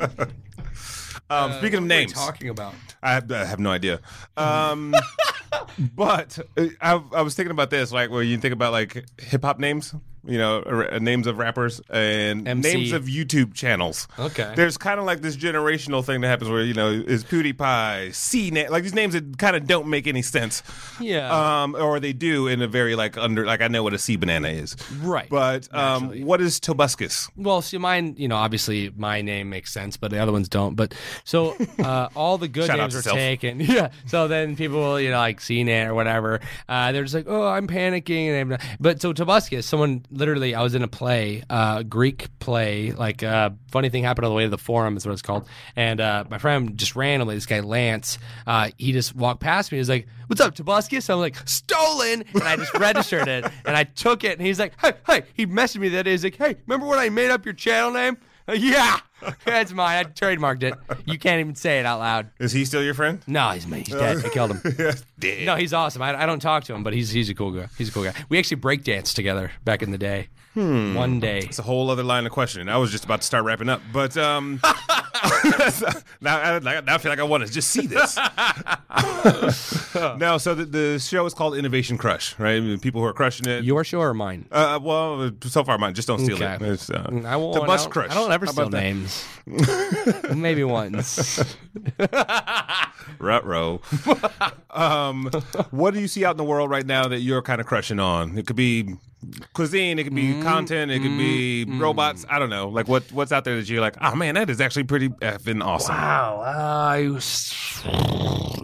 [1.33, 2.75] Um, speaking of names, talking about?
[3.03, 4.01] I have, I have no idea.
[4.37, 4.95] Um,
[5.97, 9.43] but uh, I, I was thinking about this, like where you think about like hip
[9.43, 12.75] hop names, you know, r- names of rappers and MC.
[12.75, 14.07] names of YouTube channels.
[14.19, 14.53] Okay.
[14.57, 18.51] There's kind of like this generational thing that happens where you know is PewDiePie, C
[18.69, 20.63] like these names that kind of don't make any sense.
[21.01, 21.63] Yeah.
[21.63, 24.17] Um, or they do in a very like under like I know what a sea
[24.17, 24.77] banana is.
[25.01, 25.29] Right.
[25.29, 26.25] But um, Naturally.
[26.25, 27.31] what is Tobuscus?
[27.37, 30.75] Well, see, mine, you know, obviously my name makes sense, but the other ones don't.
[30.75, 30.95] But
[31.25, 33.17] so uh, all the good Shout names self.
[33.17, 33.61] taken.
[33.73, 33.91] Yeah.
[34.07, 37.67] So then people, you know, like CNET or whatever, uh, they're just like, oh, I'm
[37.67, 38.29] panicking.
[38.29, 42.93] And I'm but so Tobuscus, someone literally, I was in a play, uh, Greek play,
[42.93, 45.49] like uh, funny thing happened on the way to the forum is what it's called.
[45.77, 49.77] And uh, my friend just randomly, this guy Lance, uh, he just walked past me.
[49.77, 51.11] He was like, what's up, Tobuscus?
[51.11, 52.25] I'm like, stolen.
[52.35, 54.39] And I just registered it and I took it.
[54.39, 56.13] And he's like, hey, hey, he messaged me that day.
[56.13, 58.19] He's like, hey, remember when I made up your channel name?
[58.49, 58.99] Uh, yeah,
[59.45, 60.07] that's mine.
[60.07, 60.75] I trademarked it.
[61.05, 62.31] You can't even say it out loud.
[62.39, 63.23] Is he still your friend?
[63.27, 64.25] No, he's he's dead.
[64.25, 64.63] I killed him.
[65.19, 65.47] Dead.
[65.47, 66.03] No, he's awesome.
[66.03, 67.69] I, I don't talk to him, but he's he's a cool guy.
[67.79, 68.15] He's a cool guy.
[68.29, 70.29] We actually breakdanced together back in the day.
[70.55, 71.39] One day.
[71.39, 72.69] It's a whole other line of questioning.
[72.69, 74.61] I was just about to start wrapping up, but um,
[76.21, 78.17] now, I, now I feel like I want to just see this.
[79.95, 82.81] now, so the, the show is called Innovation Crush, right?
[82.81, 83.65] People who are crushing it.
[83.65, 84.47] Your show or mine?
[84.51, 85.95] uh, well, so far mine.
[85.95, 86.55] Just don't steal Okay.
[86.55, 86.63] it.
[86.63, 87.55] It's, uh, I won't.
[87.55, 88.11] the I bus don't, crush.
[88.11, 89.25] I don't ever How steal about names.
[90.35, 91.43] Maybe once.
[93.19, 93.81] Rut row.
[94.71, 95.31] um,
[95.71, 97.99] what do you see out in the world right now that you're kind of crushing
[98.01, 98.37] on?
[98.39, 98.95] It could be
[99.55, 102.25] cuisine, it could be Mm, content, it could be robots.
[102.29, 102.69] I don't know.
[102.69, 105.65] Like what what's out there that you're like, oh man, that is actually pretty effing
[105.65, 105.95] awesome.
[105.95, 106.41] Wow.
[106.43, 107.21] Uh,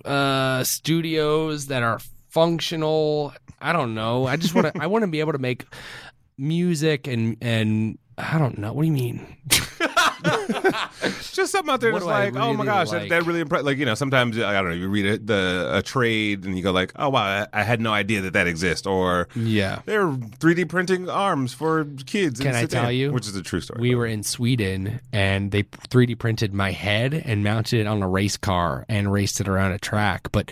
[0.09, 1.99] uh, studios that are
[2.31, 3.33] functional.
[3.61, 4.27] I don't know.
[4.27, 4.83] I just want to.
[4.83, 5.65] I want to be able to make
[6.37, 8.73] music and and I don't know.
[8.73, 9.27] What do you mean?
[11.33, 13.11] Just something out there that's I like, oh my gosh, that, like?
[13.11, 13.65] that really impressed.
[13.65, 14.75] Like you know, sometimes I don't know.
[14.75, 17.23] You read a, the a trade and you go like, oh wow,
[17.53, 18.87] I, I had no idea that that exists.
[18.87, 19.83] Or Yeah.
[19.87, 22.41] they're 3D printing arms for kids.
[22.41, 23.13] Can I Sudan, tell you?
[23.13, 23.81] Which is a true story.
[23.81, 28.09] We were in Sweden and they 3D printed my head and mounted it on a
[28.09, 30.29] race car and raced it around a track.
[30.33, 30.51] But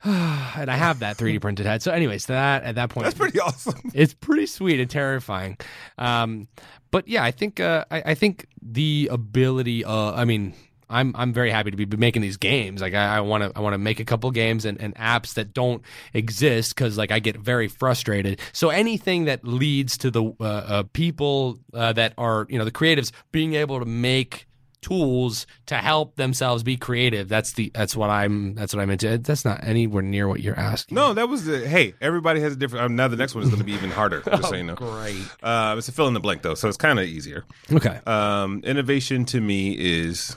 [0.04, 1.82] and I have that 3D printed head.
[1.82, 3.78] So, anyways, that at that point, that's pretty awesome.
[3.94, 5.58] it's pretty sweet and terrifying.
[5.98, 6.48] Um,
[6.90, 9.84] but yeah, I think uh, I, I think the ability.
[9.84, 10.54] Uh, I mean.
[10.92, 12.80] I'm I'm very happy to be making these games.
[12.80, 15.54] Like I want to I want to make a couple games and, and apps that
[15.54, 15.82] don't
[16.12, 18.40] exist because like I get very frustrated.
[18.52, 22.72] So anything that leads to the uh, uh, people uh, that are you know the
[22.72, 24.48] creatives being able to make
[24.82, 27.28] tools to help themselves be creative.
[27.28, 29.18] That's the that's what I'm that's what I'm into.
[29.18, 30.94] That's not anywhere near what you're asking.
[30.94, 31.66] No, that was the.
[31.68, 32.84] Hey, everybody has a different.
[32.86, 34.20] Um, now the next one is going to be even harder.
[34.22, 34.74] Just so you know.
[34.74, 35.22] Great.
[35.42, 37.44] Uh, it's a fill in the blank though, so it's kind of easier.
[37.72, 38.00] Okay.
[38.06, 40.36] Um, innovation to me is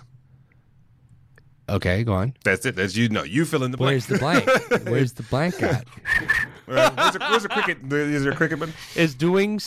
[1.70, 2.04] Okay.
[2.04, 2.34] Go on.
[2.44, 2.76] that's it.
[2.76, 3.10] That's you.
[3.10, 3.91] No, you fill in the blank.
[3.91, 4.86] Where's the blank?
[4.88, 5.86] Where's the blank at?
[6.66, 6.96] Right.
[6.96, 7.91] Where's, the, where's the cricket?
[7.91, 8.74] Is there a cricket button?
[8.96, 9.66] Is doing s-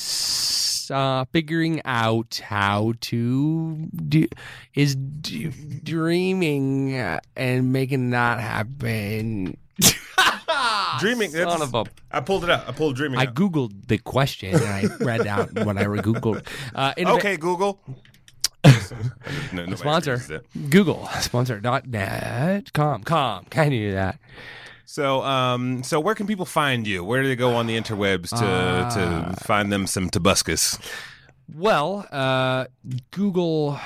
[0.90, 4.26] uh, figuring out how to do
[4.74, 6.94] is d- dreaming
[7.36, 9.56] and making that happen.
[11.00, 11.30] Dreaming.
[11.30, 11.84] Son that's- of a.
[12.10, 12.66] I pulled it out.
[12.68, 13.18] I pulled dreaming.
[13.18, 13.34] I out.
[13.34, 16.46] googled the question and I read out what I googled.
[16.74, 17.80] Uh, Okay, Google.
[18.64, 18.72] No,
[19.52, 20.70] nobody Sponsor uses it.
[20.70, 24.18] Google sponsor dot net com com can you do that
[24.86, 27.04] So, um, so where can people find you?
[27.04, 30.80] Where do they go on the interwebs to Uh, to find them some Tobuscus?
[31.54, 32.66] Well, uh,
[33.10, 33.78] Google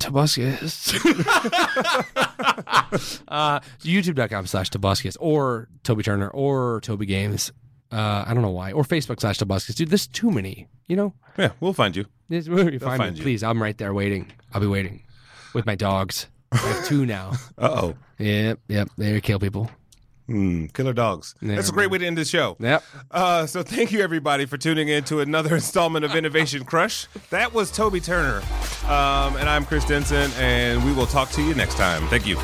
[0.00, 0.94] Tobuscus.
[3.28, 7.52] uh, YouTube.com slash Tobuscus or Toby Turner or Toby Games.
[7.90, 8.72] Uh, I don't know why.
[8.72, 9.74] Or Facebook slash Tobuscus.
[9.74, 11.14] Dude, there's too many, you know?
[11.38, 12.04] Yeah, we'll find you.
[12.28, 13.22] You find, find me, you.
[13.22, 13.42] please.
[13.42, 14.30] I'm right there waiting.
[14.52, 15.02] I'll be waiting
[15.54, 16.26] with my dogs.
[16.52, 17.32] I have two now.
[17.58, 17.94] Uh oh.
[18.18, 18.88] Yep, yep.
[18.96, 19.70] They kill people.
[20.28, 21.34] Mm, killer dogs.
[21.40, 22.56] That's a great way to end the show.
[22.60, 22.84] Yep.
[23.10, 27.06] Uh, so thank you everybody for tuning in to another installment of Innovation Crush.
[27.30, 28.42] That was Toby Turner,
[28.84, 32.06] um, and I'm Chris Denson, and we will talk to you next time.
[32.08, 32.38] Thank you.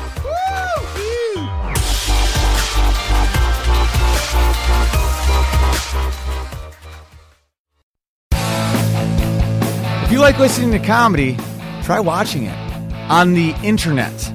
[10.05, 11.37] If you like listening to comedy,
[11.83, 12.57] try watching it
[13.09, 14.34] on the internet.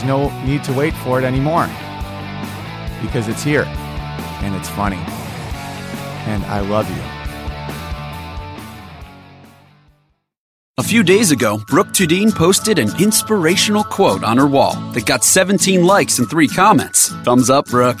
[0.00, 1.66] There's no need to wait for it anymore
[3.02, 4.96] because it's here and it's funny.
[6.26, 7.02] And I love you.
[10.78, 15.22] A few days ago, Brooke Tudine posted an inspirational quote on her wall that got
[15.22, 17.10] 17 likes and 3 comments.
[17.22, 18.00] Thumbs up, Brooke.